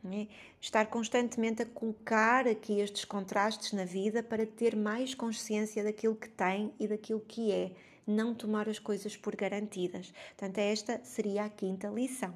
É? 0.03 0.27
Estar 0.59 0.87
constantemente 0.87 1.63
a 1.63 1.67
colocar 1.67 2.49
aqui 2.49 2.81
estes 2.81 3.05
contrastes 3.05 3.73
na 3.73 3.85
vida 3.85 4.23
para 4.23 4.47
ter 4.47 4.75
mais 4.75 5.15
consciência 5.15 5.85
daquilo 5.85 6.17
que 6.17 6.29
tem 6.29 6.73
e 6.81 6.89
daquilo 6.89 7.21
que 7.21 7.53
é, 7.53 7.73
não 8.07 8.35
tomar 8.35 8.67
as 8.67 8.79
coisas 8.79 9.15
por 9.15 9.37
garantidas. 9.37 10.13
Portanto, 10.29 10.59
esta 10.59 11.01
seria 11.05 11.45
a 11.45 11.51
quinta 11.51 11.89
lição. 11.89 12.33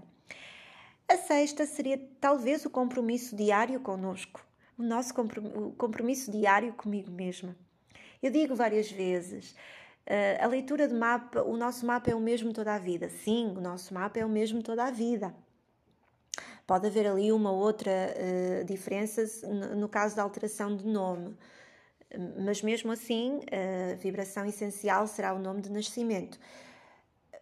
A 1.08 1.16
sexta 1.16 1.64
seria 1.66 2.00
talvez 2.20 2.64
o 2.64 2.70
compromisso 2.70 3.34
diário 3.36 3.80
conosco, 3.80 4.44
o 4.76 4.82
nosso 4.82 5.14
compromisso 5.76 6.30
diário 6.30 6.72
comigo 6.74 7.10
mesma. 7.10 7.56
Eu 8.22 8.30
digo 8.30 8.54
várias 8.54 8.90
vezes, 8.90 9.54
eh, 10.06 10.38
a 10.42 10.46
leitura 10.46 10.88
de 10.88 10.94
mapa, 10.94 11.42
o 11.42 11.56
nosso 11.56 11.84
mapa 11.86 12.10
é 12.10 12.14
o 12.14 12.20
mesmo 12.20 12.52
toda 12.52 12.74
a 12.74 12.78
vida. 12.78 13.08
Sim, 13.08 13.54
o 13.56 13.60
nosso 13.60 13.92
mapa 13.92 14.18
é 14.18 14.24
o 14.24 14.28
mesmo 14.28 14.62
toda 14.62 14.84
a 14.84 14.90
vida. 14.90 15.34
Pode 16.66 16.86
haver 16.86 17.06
ali 17.06 17.30
uma 17.30 17.52
outra 17.52 17.90
uh, 17.90 18.64
diferença 18.64 19.22
no 19.76 19.88
caso 19.88 20.16
da 20.16 20.22
alteração 20.22 20.76
de 20.76 20.86
nome, 20.86 21.36
mas 22.44 22.62
mesmo 22.62 22.92
assim 22.92 23.40
a 23.50 23.96
vibração 23.96 24.46
essencial 24.46 25.06
será 25.06 25.34
o 25.34 25.38
nome 25.38 25.60
de 25.60 25.70
nascimento. 25.70 26.38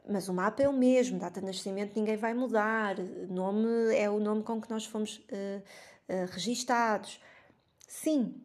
Mas 0.08 0.28
o 0.28 0.34
mapa 0.34 0.62
é 0.62 0.68
o 0.68 0.72
mesmo, 0.72 1.18
data 1.18 1.40
de 1.40 1.46
nascimento 1.46 1.94
ninguém 1.94 2.16
vai 2.16 2.34
mudar, 2.34 2.96
nome 3.28 3.94
é 3.94 4.10
o 4.10 4.18
nome 4.18 4.42
com 4.42 4.60
que 4.60 4.68
nós 4.68 4.84
fomos 4.84 5.18
uh, 5.18 5.62
registados. 6.32 7.20
Sim, 7.86 8.42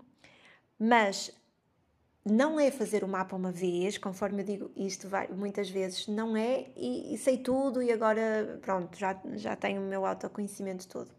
mas 0.78 1.32
não 2.30 2.60
é 2.60 2.72
fazer 2.72 3.04
o 3.04 3.08
mapa 3.08 3.36
uma 3.36 3.52
vez, 3.52 3.98
conforme 3.98 4.42
eu 4.42 4.46
digo 4.46 4.72
isto 4.76 5.08
muitas 5.36 5.70
vezes, 5.70 6.08
não 6.08 6.36
é 6.36 6.68
e, 6.76 7.14
e, 7.14 7.18
sei 7.18 7.38
tudo 7.38 7.82
e 7.82 7.92
agora 7.92 8.60
pronto, 8.62 8.98
já, 8.98 9.20
já 9.36 9.56
tenho 9.56 9.82
o 9.82 9.86
meu 9.86 10.06
autoconhecimento 10.06 10.88
todo. 10.88 11.12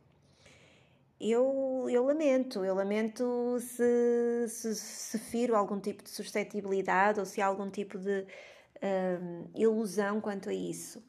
Eu, 1.21 1.87
eu 1.91 2.05
lamento, 2.05 2.65
eu 2.65 2.75
lamento 2.75 3.59
se, 3.61 4.49
se, 4.49 4.75
se 4.77 5.19
firo 5.19 5.57
algum 5.57 5.81
tipo 5.81 6.03
de 6.03 6.11
suscetibilidade 6.11 7.19
ou 7.19 7.27
se 7.27 7.41
há 7.41 7.47
algum 7.47 7.69
tipo 7.69 7.99
de 7.99 8.21
uh, 8.21 9.51
ilusão 9.55 10.21
quanto 10.21 10.49
a 10.49 10.55
isso. 10.55 11.03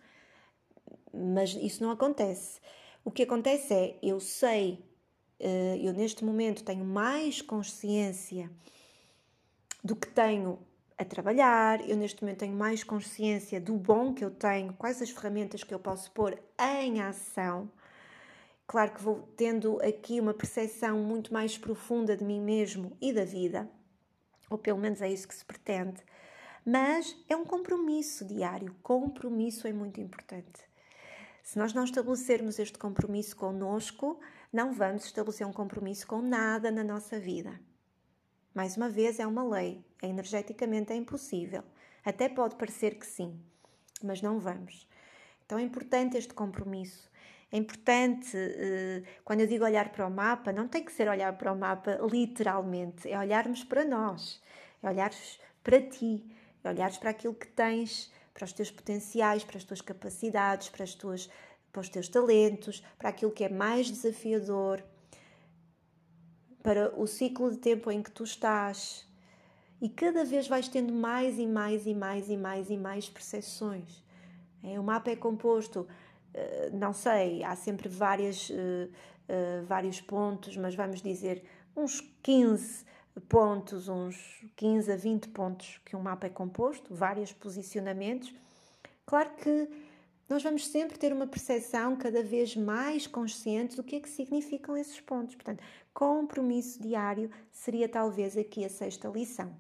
Mas 1.14 1.52
isso 1.54 1.84
não 1.84 1.92
acontece. 1.92 2.60
O 3.04 3.12
que 3.12 3.24
acontece 3.24 3.74
é, 3.74 4.00
eu 4.02 4.20
sei, 4.20 4.84
uh, 5.40 5.78
eu 5.80 5.94
neste 5.94 6.24
momento 6.26 6.64
tenho 6.64 6.84
mais 6.84 7.42
consciência 7.42 8.50
do 9.84 9.96
que 9.96 10.08
tenho 10.08 10.60
a 10.98 11.06
trabalhar, 11.06 11.88
eu 11.90 11.96
neste 11.96 12.22
momento 12.22 12.40
tenho 12.40 12.56
mais 12.56 12.84
consciência 12.84 13.60
do 13.62 13.76
bom 13.76 14.14
que 14.14 14.24
eu 14.24 14.30
tenho, 14.30 14.74
quais 14.74 15.02
as 15.02 15.10
ferramentas 15.10 15.64
que 15.64 15.74
eu 15.74 15.80
posso 15.80 16.12
pôr 16.12 16.38
em 16.60 17.02
ação. 17.02 17.72
Claro 18.68 18.92
que 18.92 19.02
vou 19.02 19.28
tendo 19.38 19.82
aqui 19.82 20.20
uma 20.20 20.34
percepção 20.34 21.00
muito 21.00 21.34
mais 21.34 21.58
profunda 21.58 22.18
de 22.18 22.24
mim 22.24 22.42
mesmo 22.42 22.96
e 23.02 23.14
da 23.14 23.24
vida, 23.24 23.70
ou 24.50 24.58
pelo 24.58 24.78
menos 24.78 25.02
é 25.02 25.10
isso 25.10 25.28
que 25.28 25.34
se 25.34 25.46
pretende, 25.46 26.04
mas 26.66 27.16
é 27.30 27.36
um 27.36 27.46
compromisso 27.46 28.26
diário. 28.26 28.76
Compromisso 28.84 29.68
é 29.68 29.74
muito 29.74 30.02
importante. 30.02 30.70
Se 31.42 31.58
nós 31.58 31.74
não 31.74 31.86
estabelecermos 31.86 32.60
este 32.60 32.78
compromisso 32.78 33.36
conosco, 33.36 34.20
não 34.52 34.74
vamos 34.74 35.06
estabelecer 35.06 35.48
um 35.48 35.54
compromisso 35.54 36.06
com 36.06 36.22
nada 36.22 36.70
na 36.70 36.84
nossa 36.84 37.18
vida. 37.20 37.60
Mais 38.60 38.76
uma 38.76 38.90
vez, 38.90 39.22
é 39.22 39.26
uma 39.26 39.42
lei, 39.42 39.82
é 40.02 40.08
energeticamente 40.10 40.92
é 40.92 40.96
impossível. 40.98 41.64
Até 42.04 42.28
pode 42.28 42.58
parecer 42.58 43.00
que 43.00 43.08
sim, 43.08 43.40
mas 44.04 44.22
não 44.22 44.38
vamos. 44.38 44.86
Então 45.46 45.58
é 45.58 45.62
importante 45.62 46.18
este 46.18 46.34
compromisso. 46.34 47.10
É 47.54 47.58
importante, 47.58 48.36
eh, 48.36 49.02
quando 49.24 49.40
eu 49.40 49.48
digo 49.48 49.64
olhar 49.64 49.94
para 49.94 50.06
o 50.06 50.12
mapa, 50.12 50.52
não 50.52 50.68
tem 50.68 50.84
que 50.84 50.92
ser 50.92 51.08
olhar 51.08 51.38
para 51.38 51.54
o 51.54 51.58
mapa 51.58 52.00
literalmente, 52.12 53.10
é 53.10 53.18
olharmos 53.18 53.64
para 53.64 53.86
nós, 53.86 54.42
é 54.84 54.90
olhares 54.90 55.40
para 55.64 55.82
ti, 55.82 56.26
é 56.62 56.68
olhares 56.68 56.98
para 56.98 57.12
aquilo 57.12 57.36
que 57.36 57.48
tens, 57.48 58.12
para 58.34 58.44
os 58.44 58.52
teus 58.52 58.70
potenciais, 58.70 59.42
para 59.42 59.56
as 59.56 59.64
tuas 59.64 59.80
capacidades, 59.80 60.68
para, 60.68 60.84
as 60.84 60.94
tuas, 60.94 61.30
para 61.72 61.80
os 61.80 61.88
teus 61.88 62.10
talentos, 62.10 62.84
para 62.98 63.08
aquilo 63.08 63.32
que 63.32 63.46
é 63.46 63.50
mais 63.50 63.90
desafiador 63.90 64.84
para 66.62 66.94
o 67.00 67.08
ciclo 67.08 67.52
de 67.52 67.58
tempo 67.58 67.92
em 67.92 68.02
que 68.02 68.12
tu 68.12 68.24
estás. 68.24 69.08
E 69.82 69.88
cada 69.88 70.26
vez 70.26 70.48
vais 70.48 70.68
tendo 70.68 70.94
mais 70.94 71.40
e 71.40 71.48
mais 71.48 71.88
e 71.88 71.94
mais 71.94 72.30
e 72.30 72.38
mais 72.38 72.70
e 72.70 72.78
mais 72.78 73.10
percepções. 73.10 74.04
É, 74.64 74.80
o 74.80 74.84
mapa 74.84 75.10
é 75.10 75.16
composto, 75.16 75.88
eh, 76.34 76.70
não 76.74 76.94
sei, 76.94 77.44
há 77.44 77.56
sempre 77.56 77.88
várias, 77.88 78.52
eh, 78.52 78.90
eh, 79.28 79.62
vários 79.66 80.02
pontos, 80.02 80.56
mas 80.58 80.76
vamos 80.76 81.02
dizer 81.02 81.44
uns 81.76 82.02
15 82.22 82.86
pontos, 83.28 83.88
uns 83.88 84.46
15 84.56 84.92
a 84.92 84.96
20 84.96 85.30
pontos 85.30 85.80
que 85.86 85.96
um 85.96 86.02
mapa 86.02 86.28
é 86.28 86.30
composto, 86.30 86.94
vários 86.94 87.32
posicionamentos. 87.32 88.34
Claro 89.06 89.32
que 89.38 89.70
nós 90.30 90.44
vamos 90.44 90.68
sempre 90.68 90.98
ter 91.00 91.12
uma 91.12 91.26
percepção 91.26 91.96
cada 91.96 92.22
vez 92.22 92.56
mais 92.56 93.08
consciente 93.08 93.76
do 93.76 93.84
que 93.84 93.96
é 93.96 94.00
que 94.00 94.10
significam 94.10 94.78
esses 94.78 95.00
pontos. 95.02 95.36
Portanto, 95.36 95.64
compromisso 96.00 96.82
diário 96.82 97.30
seria 97.52 97.90
talvez 97.90 98.38
aqui 98.38 98.64
a 98.64 98.70
sexta 98.70 99.10
lição. 99.10 99.54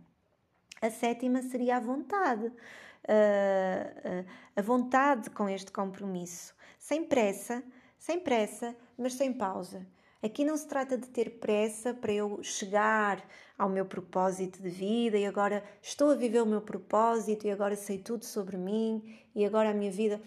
A 0.82 0.90
sétima 0.90 1.42
seria 1.42 1.76
a 1.76 1.80
vontade. 1.82 2.46
Uh, 2.46 2.52
uh, 2.52 4.26
a 4.56 4.62
vontade 4.62 5.30
com 5.32 5.50
este 5.50 5.70
compromisso. 5.70 6.56
Sem 6.78 7.04
pressa, 7.04 7.62
sem 7.98 8.22
pressa, 8.22 8.74
mas 8.98 9.16
sem 9.16 9.34
pausa. 9.34 9.86
Aqui 10.24 10.46
não 10.46 10.56
se 10.56 10.66
trata 10.66 10.98
de 10.98 11.10
ter 11.10 11.40
pressa 11.42 11.94
para 11.94 12.14
eu 12.14 12.42
chegar 12.42 13.22
ao 13.58 13.68
meu 13.68 13.86
propósito 13.86 14.62
de 14.62 14.70
vida 14.70 15.18
e 15.18 15.26
agora 15.26 15.62
estou 15.82 16.12
a 16.12 16.16
viver 16.16 16.42
o 16.42 16.46
meu 16.46 16.62
propósito 16.62 17.48
e 17.48 17.52
agora 17.52 17.76
sei 17.76 17.98
tudo 17.98 18.24
sobre 18.24 18.56
mim 18.56 19.20
e 19.36 19.46
agora 19.46 19.72
a 19.72 19.74
minha 19.74 19.92
vida. 19.92 20.22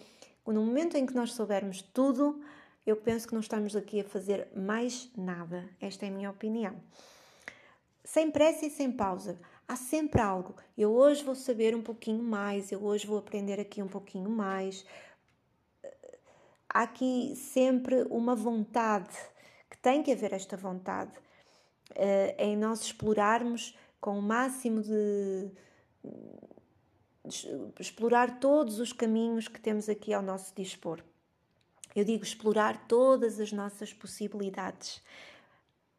No 0.46 0.62
momento 0.62 0.94
em 0.98 1.06
que 1.06 1.14
nós 1.14 1.32
soubermos 1.32 1.80
tudo, 1.80 2.38
eu 2.84 2.96
penso 2.96 3.28
que 3.28 3.34
não 3.34 3.40
estamos 3.40 3.76
aqui 3.76 4.00
a 4.00 4.04
fazer 4.04 4.48
mais 4.56 5.10
nada. 5.16 5.68
Esta 5.80 6.06
é 6.06 6.08
a 6.08 6.12
minha 6.12 6.30
opinião. 6.30 6.74
Sem 8.04 8.30
pressa 8.30 8.66
e 8.66 8.70
sem 8.70 8.90
pausa. 8.90 9.38
Há 9.68 9.76
sempre 9.76 10.20
algo. 10.20 10.56
Eu 10.76 10.92
hoje 10.92 11.22
vou 11.22 11.34
saber 11.34 11.74
um 11.74 11.82
pouquinho 11.82 12.22
mais, 12.22 12.72
eu 12.72 12.82
hoje 12.84 13.06
vou 13.06 13.18
aprender 13.18 13.60
aqui 13.60 13.80
um 13.82 13.88
pouquinho 13.88 14.28
mais. 14.28 14.84
Há 16.68 16.82
aqui 16.82 17.34
sempre 17.36 18.02
uma 18.10 18.34
vontade, 18.34 19.16
que 19.70 19.78
tem 19.78 20.02
que 20.02 20.10
haver 20.10 20.32
esta 20.32 20.56
vontade, 20.56 21.12
eh, 21.94 22.34
em 22.38 22.56
nós 22.56 22.82
explorarmos 22.82 23.78
com 24.00 24.18
o 24.18 24.22
máximo 24.22 24.82
de, 24.82 25.50
de 27.24 27.72
explorar 27.78 28.40
todos 28.40 28.80
os 28.80 28.92
caminhos 28.92 29.46
que 29.48 29.60
temos 29.60 29.88
aqui 29.88 30.12
ao 30.12 30.22
nosso 30.22 30.54
dispor. 30.54 31.02
Eu 31.94 32.04
digo 32.04 32.24
explorar 32.24 32.86
todas 32.86 33.38
as 33.38 33.52
nossas 33.52 33.92
possibilidades. 33.92 35.02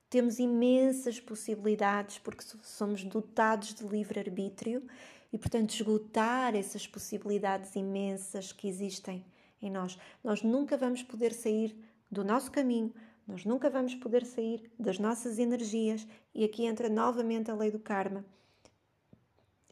Temos 0.10 0.39
imensas 0.39 1.19
possibilidades 1.19 2.17
porque 2.19 2.43
somos 2.62 3.03
dotados 3.03 3.73
de 3.73 3.84
livre-arbítrio 3.84 4.84
e, 5.32 5.38
portanto, 5.38 5.71
esgotar 5.71 6.56
essas 6.56 6.86
possibilidades 6.86 7.75
imensas 7.75 8.51
que 8.51 8.67
existem 8.67 9.25
em 9.62 9.71
nós. 9.71 9.97
Nós 10.23 10.43
nunca 10.43 10.77
vamos 10.77 11.01
poder 11.01 11.34
sair 11.34 11.75
do 12.12 12.23
nosso 12.23 12.51
caminho, 12.51 12.93
nós 13.27 13.45
nunca 13.45 13.69
vamos 13.69 13.95
poder 13.95 14.25
sair 14.25 14.69
das 14.77 14.99
nossas 14.99 15.39
energias 15.39 16.06
e 16.36 16.43
aqui 16.43 16.65
entra 16.65 16.89
novamente 16.89 17.49
a 17.49 17.56
lei 17.56 17.71
do 17.71 17.79
karma. 17.79 18.23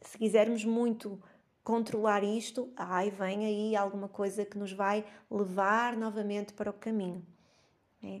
Se 0.00 0.18
quisermos 0.18 0.64
muito 0.64 1.22
controlar 1.64 2.24
isto, 2.24 2.68
ai, 2.76 3.10
vem 3.10 3.46
aí 3.46 3.76
alguma 3.76 4.08
coisa 4.08 4.44
que 4.44 4.58
nos 4.58 4.72
vai 4.72 5.04
levar 5.30 5.96
novamente 5.96 6.52
para 6.52 6.70
o 6.70 6.72
caminho. 6.72 7.24
É? 8.02 8.20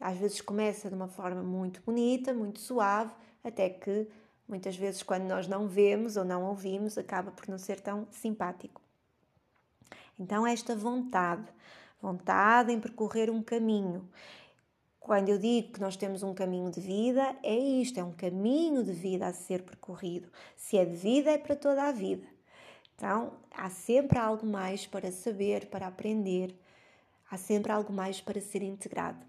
Às 0.00 0.16
vezes 0.16 0.40
começa 0.40 0.88
de 0.88 0.94
uma 0.94 1.08
forma 1.08 1.42
muito 1.42 1.82
bonita, 1.82 2.32
muito 2.32 2.58
suave, 2.58 3.12
até 3.44 3.68
que 3.68 4.08
muitas 4.48 4.74
vezes, 4.76 5.02
quando 5.02 5.24
nós 5.24 5.46
não 5.46 5.68
vemos 5.68 6.16
ou 6.16 6.24
não 6.24 6.44
ouvimos, 6.44 6.96
acaba 6.96 7.30
por 7.30 7.46
não 7.48 7.58
ser 7.58 7.80
tão 7.80 8.08
simpático. 8.10 8.80
Então, 10.18 10.46
esta 10.46 10.74
vontade, 10.74 11.46
vontade 12.00 12.72
em 12.72 12.80
percorrer 12.80 13.30
um 13.30 13.42
caminho. 13.42 14.08
Quando 14.98 15.28
eu 15.28 15.38
digo 15.38 15.72
que 15.72 15.80
nós 15.80 15.96
temos 15.96 16.22
um 16.22 16.34
caminho 16.34 16.70
de 16.70 16.80
vida, 16.80 17.36
é 17.42 17.54
isto, 17.54 17.98
é 17.98 18.04
um 18.04 18.12
caminho 18.12 18.82
de 18.84 18.92
vida 18.92 19.26
a 19.26 19.32
ser 19.32 19.62
percorrido. 19.62 20.28
Se 20.56 20.76
é 20.76 20.84
de 20.84 20.96
vida, 20.96 21.30
é 21.30 21.38
para 21.38 21.56
toda 21.56 21.84
a 21.84 21.92
vida. 21.92 22.26
Então, 23.00 23.32
há 23.50 23.70
sempre 23.70 24.18
algo 24.18 24.46
mais 24.46 24.86
para 24.86 25.10
saber, 25.10 25.70
para 25.70 25.86
aprender, 25.86 26.54
há 27.30 27.38
sempre 27.38 27.72
algo 27.72 27.90
mais 27.90 28.20
para 28.20 28.42
ser 28.42 28.60
integrado. 28.60 29.24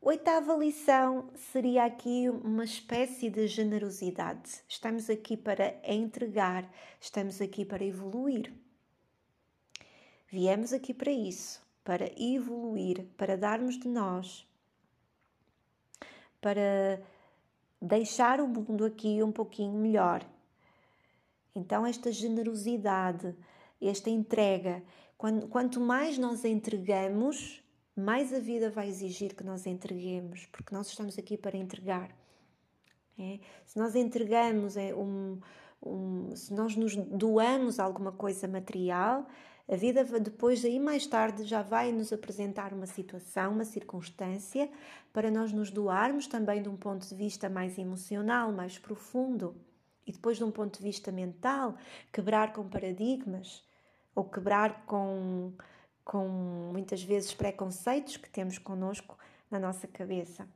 Oitava 0.00 0.56
lição 0.56 1.28
seria 1.52 1.84
aqui 1.84 2.30
uma 2.30 2.64
espécie 2.64 3.28
de 3.28 3.46
generosidade. 3.46 4.62
Estamos 4.66 5.10
aqui 5.10 5.36
para 5.36 5.78
entregar, 5.84 6.66
estamos 6.98 7.38
aqui 7.42 7.66
para 7.66 7.84
evoluir. 7.84 8.50
Viemos 10.28 10.72
aqui 10.72 10.94
para 10.94 11.12
isso, 11.12 11.62
para 11.84 12.10
evoluir, 12.18 13.04
para 13.14 13.36
darmos 13.36 13.78
de 13.78 13.88
nós, 13.88 14.48
para 16.40 16.98
deixar 17.78 18.40
o 18.40 18.48
mundo 18.48 18.86
aqui 18.86 19.22
um 19.22 19.30
pouquinho 19.30 19.74
melhor 19.74 20.24
então, 21.54 21.86
esta 21.86 22.10
generosidade, 22.10 23.34
esta 23.80 24.10
entrega, 24.10 24.82
quando, 25.16 25.46
quanto 25.48 25.80
mais 25.80 26.18
nós 26.18 26.44
entregamos, 26.44 27.62
mais 27.96 28.32
a 28.32 28.40
vida 28.40 28.70
vai 28.70 28.88
exigir 28.88 29.34
que 29.34 29.44
nós 29.44 29.66
entreguemos, 29.66 30.46
porque 30.46 30.74
nós 30.74 30.88
estamos 30.88 31.16
aqui 31.18 31.36
para 31.36 31.56
entregar. 31.56 32.10
É? 33.18 33.38
Se 33.64 33.78
nós 33.78 33.94
entregamos 33.94 34.76
é, 34.76 34.92
um, 34.92 35.38
um, 35.80 36.34
se 36.34 36.52
nós 36.52 36.74
nos 36.74 36.96
doamos 36.96 37.78
alguma 37.78 38.10
coisa 38.10 38.48
material, 38.48 39.24
a 39.68 39.76
vida 39.76 40.04
depois 40.18 40.64
aí 40.64 40.80
mais 40.80 41.06
tarde 41.06 41.44
já 41.44 41.62
vai 41.62 41.92
nos 41.92 42.12
apresentar 42.12 42.72
uma 42.72 42.86
situação, 42.86 43.52
uma 43.52 43.64
circunstância 43.64 44.68
para 45.12 45.30
nós 45.30 45.52
nos 45.52 45.70
doarmos 45.70 46.26
também 46.26 46.60
de 46.60 46.68
um 46.68 46.76
ponto 46.76 47.06
de 47.06 47.14
vista 47.14 47.48
mais 47.48 47.78
emocional, 47.78 48.52
mais 48.52 48.78
profundo. 48.78 49.54
E 50.06 50.12
depois, 50.12 50.36
de 50.36 50.44
um 50.44 50.50
ponto 50.50 50.78
de 50.78 50.82
vista 50.82 51.10
mental, 51.10 51.76
quebrar 52.12 52.52
com 52.52 52.68
paradigmas 52.68 53.64
ou 54.14 54.24
quebrar 54.24 54.84
com, 54.84 55.52
com 56.04 56.28
muitas 56.72 57.02
vezes 57.02 57.32
preconceitos 57.34 58.16
que 58.16 58.28
temos 58.28 58.58
connosco 58.58 59.18
na 59.50 59.58
nossa 59.58 59.88
cabeça. 59.88 60.48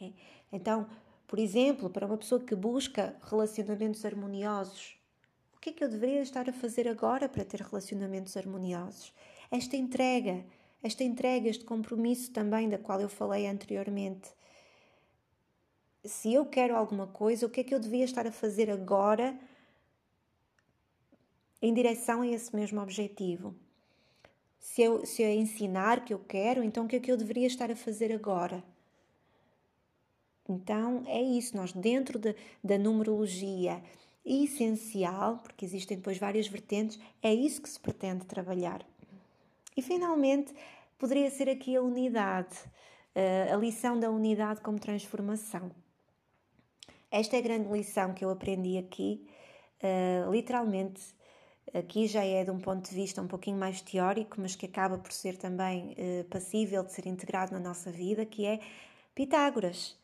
É. 0.00 0.10
Então, 0.50 0.88
por 1.26 1.38
exemplo, 1.38 1.88
para 1.88 2.06
uma 2.06 2.18
pessoa 2.18 2.40
que 2.40 2.54
busca 2.54 3.16
relacionamentos 3.22 4.04
harmoniosos, 4.04 4.98
o 5.56 5.60
que 5.60 5.70
é 5.70 5.72
que 5.72 5.84
eu 5.84 5.88
deveria 5.88 6.20
estar 6.20 6.48
a 6.48 6.52
fazer 6.52 6.88
agora 6.88 7.28
para 7.28 7.44
ter 7.44 7.60
relacionamentos 7.60 8.36
harmoniosos? 8.36 9.14
Esta 9.50 9.76
entrega, 9.76 10.44
esta 10.82 11.04
entrega, 11.04 11.48
este 11.48 11.64
compromisso 11.64 12.32
também 12.32 12.68
da 12.68 12.78
qual 12.78 13.00
eu 13.00 13.08
falei 13.08 13.46
anteriormente 13.46 14.28
se 16.04 16.32
eu 16.34 16.44
quero 16.46 16.76
alguma 16.76 17.06
coisa, 17.06 17.46
o 17.46 17.50
que 17.50 17.60
é 17.60 17.64
que 17.64 17.74
eu 17.74 17.80
devia 17.80 18.04
estar 18.04 18.26
a 18.26 18.32
fazer 18.32 18.70
agora 18.70 19.38
em 21.60 21.72
direção 21.72 22.22
a 22.22 22.26
esse 22.26 22.54
mesmo 22.54 22.80
objetivo? 22.80 23.54
Se 24.58 24.82
eu, 24.82 25.04
se 25.06 25.22
eu 25.22 25.30
ensinar 25.30 26.04
que 26.04 26.12
eu 26.12 26.18
quero, 26.18 26.62
então 26.62 26.84
o 26.84 26.88
que 26.88 26.96
é 26.96 27.00
que 27.00 27.10
eu 27.10 27.16
deveria 27.16 27.46
estar 27.46 27.70
a 27.70 27.76
fazer 27.76 28.12
agora? 28.12 28.62
Então 30.48 31.04
é 31.06 31.22
isso, 31.22 31.56
nós 31.56 31.72
dentro 31.72 32.18
de, 32.18 32.34
da 32.62 32.76
numerologia 32.78 33.82
essencial, 34.24 35.38
porque 35.38 35.64
existem 35.64 35.96
depois 35.96 36.18
várias 36.18 36.46
vertentes, 36.46 36.98
é 37.22 37.32
isso 37.32 37.62
que 37.62 37.68
se 37.68 37.78
pretende 37.78 38.24
trabalhar. 38.24 38.84
E 39.76 39.82
finalmente 39.82 40.54
poderia 40.98 41.30
ser 41.30 41.48
aqui 41.48 41.74
a 41.76 41.82
unidade, 41.82 42.56
eh, 43.14 43.50
a 43.52 43.56
lição 43.56 43.98
da 43.98 44.10
unidade 44.10 44.60
como 44.60 44.78
transformação. 44.78 45.70
Esta 47.12 47.36
é 47.36 47.40
a 47.40 47.42
grande 47.42 47.68
lição 47.70 48.14
que 48.14 48.24
eu 48.24 48.30
aprendi 48.30 48.78
aqui, 48.78 49.28
uh, 49.82 50.32
literalmente. 50.32 51.02
Aqui 51.74 52.06
já 52.06 52.24
é 52.24 52.42
de 52.42 52.50
um 52.50 52.58
ponto 52.58 52.88
de 52.88 52.94
vista 52.94 53.20
um 53.20 53.28
pouquinho 53.28 53.58
mais 53.58 53.82
teórico, 53.82 54.40
mas 54.40 54.56
que 54.56 54.64
acaba 54.64 54.96
por 54.96 55.12
ser 55.12 55.36
também 55.36 55.90
uh, 55.92 56.24
passível 56.30 56.82
de 56.82 56.90
ser 56.90 57.06
integrado 57.06 57.52
na 57.52 57.60
nossa 57.60 57.92
vida, 57.92 58.24
que 58.24 58.46
é 58.46 58.60
Pitágoras. 59.14 59.94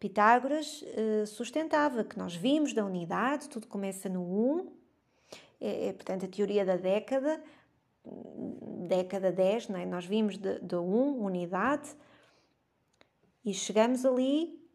Pitágoras 0.00 0.80
uh, 0.80 1.26
sustentava 1.26 2.02
que 2.02 2.16
nós 2.16 2.34
vimos 2.34 2.72
da 2.72 2.86
unidade, 2.86 3.50
tudo 3.50 3.66
começa 3.66 4.08
no 4.08 4.22
1, 4.22 4.72
é, 5.60 5.88
é, 5.88 5.92
portanto 5.92 6.24
a 6.24 6.28
teoria 6.28 6.64
da 6.64 6.78
década, 6.78 7.38
década 8.88 9.30
10, 9.30 9.68
não 9.68 9.78
é? 9.78 9.84
nós 9.84 10.06
vimos 10.06 10.38
do 10.38 10.80
1, 10.80 11.22
unidade, 11.22 11.94
e 13.44 13.52
chegamos 13.52 14.06
ali 14.06 14.65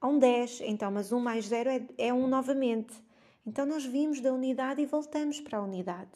a 0.00 0.08
um 0.08 0.18
10, 0.18 0.62
então, 0.62 0.90
mas 0.90 1.12
1 1.12 1.20
mais 1.20 1.46
0 1.46 1.70
é, 1.70 1.82
é 1.98 2.12
1 2.12 2.26
novamente. 2.26 2.94
Então, 3.46 3.66
nós 3.66 3.84
vimos 3.84 4.20
da 4.20 4.32
unidade 4.32 4.80
e 4.80 4.86
voltamos 4.86 5.40
para 5.40 5.58
a 5.58 5.62
unidade. 5.62 6.10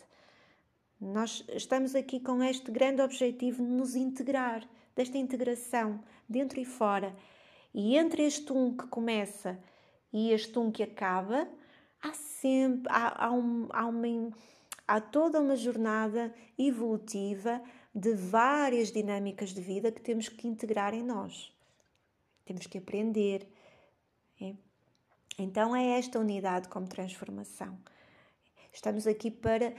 Nós 1.01 1.45
estamos 1.53 1.95
aqui 1.95 2.21
com 2.21 2.43
este 2.43 2.71
grande 2.71 3.03
objetivo 3.03 3.63
de 3.63 3.71
nos 3.71 3.95
integrar, 3.95 4.67
desta 4.97 5.19
integração, 5.19 6.01
dentro 6.29 6.61
e 6.61 6.65
fora. 6.65 7.15
E 7.75 7.97
entre 7.97 8.23
este 8.23 8.53
um 8.53 8.75
que 8.75 8.87
começa 8.87 9.59
e 10.13 10.31
este 10.31 10.59
um 10.59 10.71
que 10.71 10.83
acaba, 10.83 11.49
há 12.01 12.15
sempre, 12.15 12.91
há, 12.91 13.27
há, 13.27 13.33
um, 13.33 13.67
há, 13.71 13.87
uma, 13.87 14.33
há 14.87 15.01
toda 15.01 15.41
uma 15.41 15.57
jornada 15.57 16.33
evolutiva 16.57 17.61
de 17.95 18.15
várias 18.15 18.91
dinâmicas 18.91 19.51
de 19.51 19.61
vida 19.61 19.93
que 19.93 20.01
temos 20.01 20.29
que 20.29 20.49
integrar 20.49 20.95
em 20.95 21.03
nós. 21.03 21.53
Temos 22.45 22.67
que 22.67 22.79
aprender? 22.79 23.47
Então 25.39 25.75
é 25.75 25.99
esta 25.99 26.19
unidade 26.19 26.69
como 26.69 26.87
transformação. 26.87 27.79
Estamos 28.73 29.07
aqui 29.07 29.31
para 29.31 29.75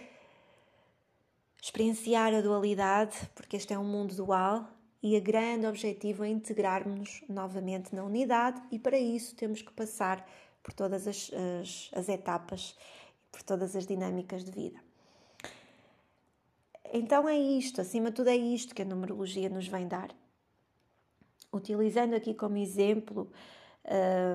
experienciar 1.61 2.33
a 2.33 2.41
dualidade, 2.41 3.17
porque 3.33 3.57
este 3.57 3.73
é 3.73 3.79
um 3.79 3.83
mundo 3.83 4.15
dual 4.15 4.69
e 5.01 5.17
o 5.17 5.21
grande 5.21 5.67
objetivo 5.67 6.23
é 6.23 6.29
integrarmos 6.29 7.23
novamente 7.29 7.93
na 7.93 8.03
unidade, 8.03 8.61
e 8.71 8.79
para 8.79 8.97
isso 8.97 9.35
temos 9.35 9.61
que 9.61 9.71
passar 9.71 10.27
por 10.63 10.73
todas 10.73 11.07
as, 11.07 11.31
as, 11.61 11.91
as 11.93 12.09
etapas, 12.09 12.75
por 13.31 13.43
todas 13.43 13.75
as 13.75 13.85
dinâmicas 13.85 14.43
de 14.43 14.51
vida. 14.51 14.79
Então 16.91 17.27
é 17.27 17.37
isto, 17.37 17.81
acima 17.81 18.09
de 18.09 18.15
tudo 18.15 18.29
é 18.29 18.35
isto 18.35 18.73
que 18.73 18.81
a 18.81 18.85
numerologia 18.85 19.49
nos 19.49 19.67
vem 19.67 19.87
dar. 19.87 20.09
Utilizando 21.53 22.15
aqui 22.15 22.33
como 22.33 22.57
exemplo 22.57 23.31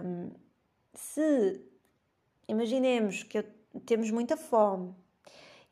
um, 0.04 0.30
se 0.94 1.60
imaginemos 2.48 3.22
que 3.22 3.42
temos 3.86 4.10
muita 4.10 4.36
fome 4.36 4.94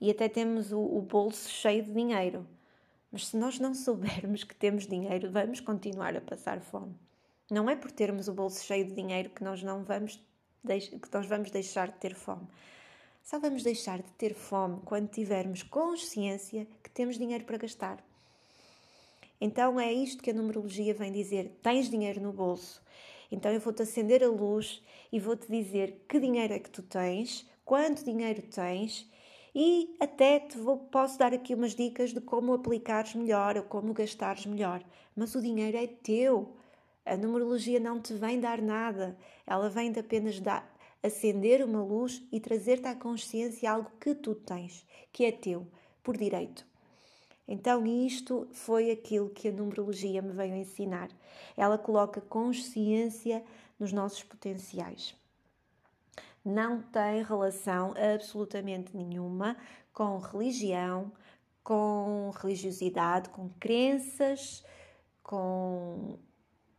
e 0.00 0.10
até 0.10 0.28
temos 0.28 0.72
o, 0.72 0.80
o 0.80 1.02
bolso 1.02 1.48
cheio 1.48 1.82
de 1.82 1.92
dinheiro, 1.92 2.46
mas 3.10 3.28
se 3.28 3.36
nós 3.36 3.58
não 3.58 3.74
soubermos 3.74 4.44
que 4.44 4.54
temos 4.54 4.86
dinheiro, 4.86 5.30
vamos 5.30 5.60
continuar 5.60 6.16
a 6.16 6.20
passar 6.20 6.60
fome. 6.60 6.94
Não 7.50 7.68
é 7.68 7.74
por 7.74 7.90
termos 7.90 8.28
o 8.28 8.32
bolso 8.32 8.62
cheio 8.64 8.84
de 8.84 8.92
dinheiro 8.92 9.30
que 9.30 9.42
nós 9.42 9.62
não 9.62 9.82
vamos 9.82 10.22
que 10.66 11.14
nós 11.14 11.26
vamos 11.26 11.50
deixar 11.50 11.88
de 11.88 11.94
ter 11.94 12.14
fome. 12.14 12.46
Só 13.22 13.38
vamos 13.38 13.62
deixar 13.62 14.02
de 14.02 14.10
ter 14.12 14.34
fome 14.34 14.80
quando 14.84 15.08
tivermos 15.08 15.62
consciência 15.62 16.66
que 16.82 16.90
temos 16.90 17.16
dinheiro 17.16 17.44
para 17.44 17.56
gastar. 17.56 18.04
Então 19.40 19.78
é 19.78 19.92
isto 19.92 20.22
que 20.22 20.30
a 20.30 20.34
numerologia 20.34 20.92
vem 20.92 21.12
dizer: 21.12 21.58
tens 21.62 21.88
dinheiro 21.88 22.20
no 22.20 22.32
bolso 22.32 22.82
Então 23.30 23.52
eu 23.52 23.60
vou-te 23.60 23.82
acender 23.82 24.22
a 24.24 24.28
luz 24.28 24.82
e 25.12 25.20
vou-te 25.20 25.50
dizer 25.50 26.04
que 26.08 26.18
dinheiro 26.18 26.54
é 26.54 26.58
que 26.58 26.70
tu 26.70 26.82
tens, 26.82 27.48
quanto 27.64 28.04
dinheiro 28.04 28.42
tens 28.42 29.08
e 29.54 29.96
até 29.98 30.40
te 30.40 30.56
vou, 30.56 30.78
posso 30.78 31.18
dar 31.18 31.32
aqui 31.34 31.54
umas 31.54 31.74
dicas 31.74 32.12
de 32.12 32.20
como 32.20 32.54
aplicares 32.54 33.14
melhor 33.14 33.56
ou 33.56 33.64
como 33.64 33.92
gastares 33.92 34.46
melhor. 34.46 34.82
Mas 35.16 35.34
o 35.34 35.42
dinheiro 35.42 35.76
é 35.76 35.86
teu. 35.86 36.56
A 37.04 37.16
numerologia 37.16 37.80
não 37.80 38.00
te 38.00 38.14
vem 38.14 38.38
dar 38.38 38.60
nada, 38.60 39.16
ela 39.46 39.70
vem 39.70 39.90
de 39.90 39.98
apenas 39.98 40.38
dar, 40.38 40.70
acender 41.02 41.64
uma 41.64 41.82
luz 41.82 42.22
e 42.30 42.38
trazer-te 42.38 42.86
à 42.86 42.94
consciência 42.94 43.70
algo 43.70 43.90
que 43.98 44.14
tu 44.14 44.34
tens, 44.34 44.86
que 45.10 45.24
é 45.24 45.32
teu, 45.32 45.66
por 46.02 46.16
direito. 46.16 46.66
Então, 47.48 47.86
isto 47.86 48.46
foi 48.52 48.90
aquilo 48.90 49.30
que 49.30 49.48
a 49.48 49.52
numerologia 49.52 50.20
me 50.20 50.32
veio 50.32 50.54
ensinar. 50.54 51.08
Ela 51.56 51.78
coloca 51.78 52.20
consciência 52.20 53.42
nos 53.80 53.90
nossos 53.90 54.22
potenciais. 54.22 55.16
Não 56.44 56.82
tem 56.82 57.22
relação 57.22 57.94
absolutamente 57.96 58.94
nenhuma 58.94 59.56
com 59.94 60.18
religião, 60.18 61.10
com 61.64 62.30
religiosidade, 62.36 63.30
com 63.30 63.48
crenças, 63.58 64.62
com 65.22 66.18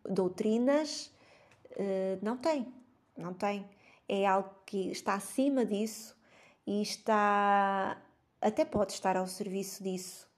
doutrinas. 0.07 1.11
Eh, 1.71 2.19
não 2.21 2.37
tem, 2.37 2.71
não 3.17 3.33
tem. 3.33 3.67
É 4.07 4.25
algo 4.27 4.51
que 4.67 4.91
está 4.91 5.15
acima 5.15 5.65
disso 5.65 6.15
e 6.65 6.81
está. 6.81 7.99
até 8.39 8.63
pode 8.65 8.93
estar 8.93 9.17
ao 9.17 9.27
serviço 9.27 9.83
disso 9.83 10.28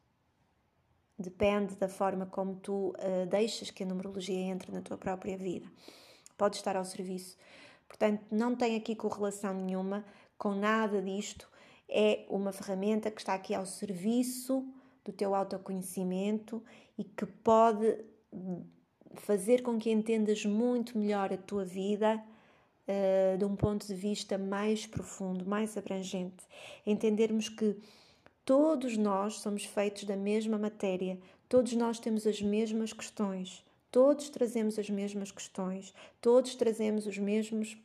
Depende 1.22 1.76
da 1.76 1.88
forma 1.88 2.26
como 2.26 2.56
tu 2.56 2.90
uh, 2.90 3.26
deixas 3.30 3.70
que 3.70 3.84
a 3.84 3.86
numerologia 3.86 4.40
entre 4.40 4.72
na 4.72 4.82
tua 4.82 4.98
própria 4.98 5.38
vida. 5.38 5.68
Pode 6.36 6.56
estar 6.56 6.76
ao 6.76 6.84
serviço. 6.84 7.38
Portanto, 7.88 8.24
não 8.32 8.56
tem 8.56 8.76
aqui 8.76 8.96
correlação 8.96 9.54
nenhuma 9.54 10.04
com 10.38 10.56
nada 10.56 11.02
disto. 11.02 11.48
É 11.88 12.26
uma 12.30 12.52
ferramenta 12.52 13.12
que 13.12 13.22
está 13.22 13.36
aqui 13.36 13.54
ao 13.54 13.66
serviço 13.66 14.66
do 15.06 15.12
teu 15.12 15.36
autoconhecimento 15.36 16.64
e 16.98 17.04
que 17.04 17.26
pode 17.26 18.04
fazer 19.16 19.62
com 19.62 19.78
que 19.78 19.92
entendas 19.92 20.46
muito 20.46 20.98
melhor 20.98 21.32
a 21.32 21.38
tua 21.38 21.66
vida 21.66 22.24
uh, 22.88 23.38
de 23.38 23.46
um 23.46 23.56
ponto 23.56 23.86
de 23.86 23.94
vista 23.94 24.38
mais 24.38 24.88
profundo, 24.88 25.46
mais 25.46 25.78
abrangente. 25.78 26.44
Entendermos 26.86 27.50
que 27.50 27.78
Todos 28.44 28.98
nós 28.98 29.40
somos 29.40 29.66
feitos 29.66 30.04
da 30.04 30.16
mesma 30.16 30.58
matéria, 30.58 31.20
todos 31.48 31.74
nós 31.74 32.00
temos 32.00 32.26
as 32.26 32.42
mesmas 32.42 32.92
questões, 32.92 33.64
todos 33.92 34.30
trazemos 34.30 34.80
as 34.80 34.90
mesmas 34.90 35.32
questões, 35.32 35.94
todos 36.20 36.56
trazemos 36.56 37.06
os 37.06 37.18
mesmos 37.18 37.78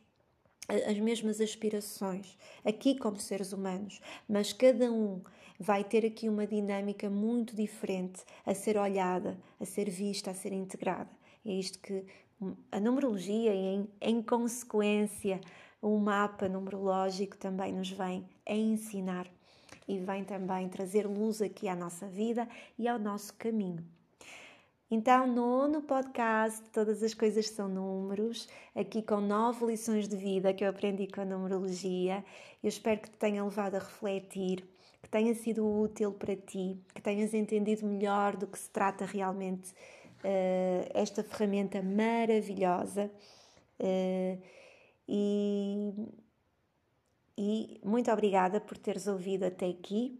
as 0.85 0.99
mesmas 0.99 1.39
aspirações, 1.39 2.37
aqui 2.65 2.97
como 2.97 3.17
seres 3.17 3.53
humanos, 3.53 4.01
mas 4.27 4.51
cada 4.51 4.91
um 4.91 5.21
vai 5.57 5.81
ter 5.81 6.05
aqui 6.05 6.27
uma 6.27 6.45
dinâmica 6.45 7.09
muito 7.09 7.55
diferente 7.55 8.21
a 8.45 8.53
ser 8.53 8.77
olhada, 8.77 9.37
a 9.61 9.65
ser 9.65 9.89
vista, 9.89 10.31
a 10.31 10.33
ser 10.33 10.51
integrada. 10.51 11.09
É 11.45 11.51
isto 11.51 11.79
que 11.79 12.03
a 12.69 12.81
numerologia 12.81 13.53
e, 13.53 13.75
em, 13.75 13.87
em 14.01 14.21
consequência, 14.21 15.39
o 15.81 15.97
mapa 15.97 16.49
numerológico 16.49 17.37
também 17.37 17.71
nos 17.71 17.89
vem 17.89 18.27
a 18.45 18.53
ensinar 18.53 19.27
e 19.87 19.99
vem 19.99 20.23
também 20.23 20.67
trazer 20.67 21.07
luz 21.07 21.41
aqui 21.41 21.67
à 21.67 21.75
nossa 21.75 22.07
vida 22.07 22.47
e 22.77 22.87
ao 22.87 22.99
nosso 22.99 23.33
caminho. 23.35 23.83
Então, 24.89 25.27
nono 25.27 25.81
podcast, 25.81 26.63
todas 26.71 27.03
as 27.03 27.13
coisas 27.13 27.49
são 27.49 27.67
números, 27.67 28.47
aqui 28.73 29.01
com 29.01 29.19
nove 29.19 29.65
lições 29.65 30.07
de 30.07 30.15
vida 30.15 30.53
que 30.53 30.63
eu 30.63 30.69
aprendi 30.69 31.07
com 31.07 31.21
a 31.21 31.25
numerologia. 31.25 32.23
Eu 32.63 32.69
espero 32.69 33.01
que 33.01 33.09
te 33.09 33.17
tenha 33.17 33.43
levado 33.43 33.75
a 33.75 33.79
refletir, 33.79 34.63
que 35.03 35.09
tenha 35.09 35.33
sido 35.35 35.67
útil 35.67 36.13
para 36.13 36.37
ti, 36.37 36.79
que 36.95 37.01
tenhas 37.01 37.33
entendido 37.33 37.85
melhor 37.85 38.37
do 38.37 38.47
que 38.47 38.57
se 38.57 38.69
trata 38.69 39.05
realmente 39.05 39.71
uh, 40.23 40.89
esta 40.93 41.21
ferramenta 41.21 41.81
maravilhosa. 41.81 43.11
Uh, 43.79 44.41
e 45.05 45.93
e 47.37 47.79
muito 47.83 48.11
obrigada 48.11 48.59
por 48.59 48.77
teres 48.77 49.07
ouvido 49.07 49.43
até 49.43 49.67
aqui. 49.69 50.19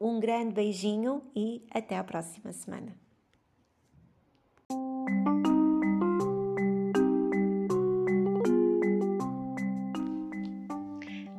Um 0.00 0.18
grande 0.18 0.54
beijinho 0.54 1.22
e 1.34 1.66
até 1.70 1.98
a 1.98 2.04
próxima 2.04 2.52
semana. 2.52 2.96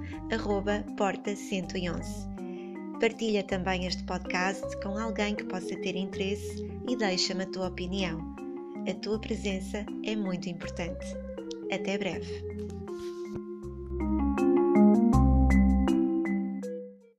porta111. 0.96 2.30
Partilha 3.00 3.44
também 3.44 3.88
este 3.88 4.04
podcast 4.04 4.80
com 4.84 4.96
alguém 4.96 5.34
que 5.34 5.46
possa 5.46 5.76
ter 5.78 5.96
interesse 5.96 6.70
e 6.88 6.96
deixa-me 6.96 7.42
a 7.44 7.48
tua 7.48 7.70
opinião. 7.70 8.20
A 8.88 8.94
tua 8.94 9.20
presença 9.20 9.84
é 10.06 10.16
muito 10.16 10.48
importante. 10.48 11.08
Até 11.72 11.98
breve. 11.98 12.81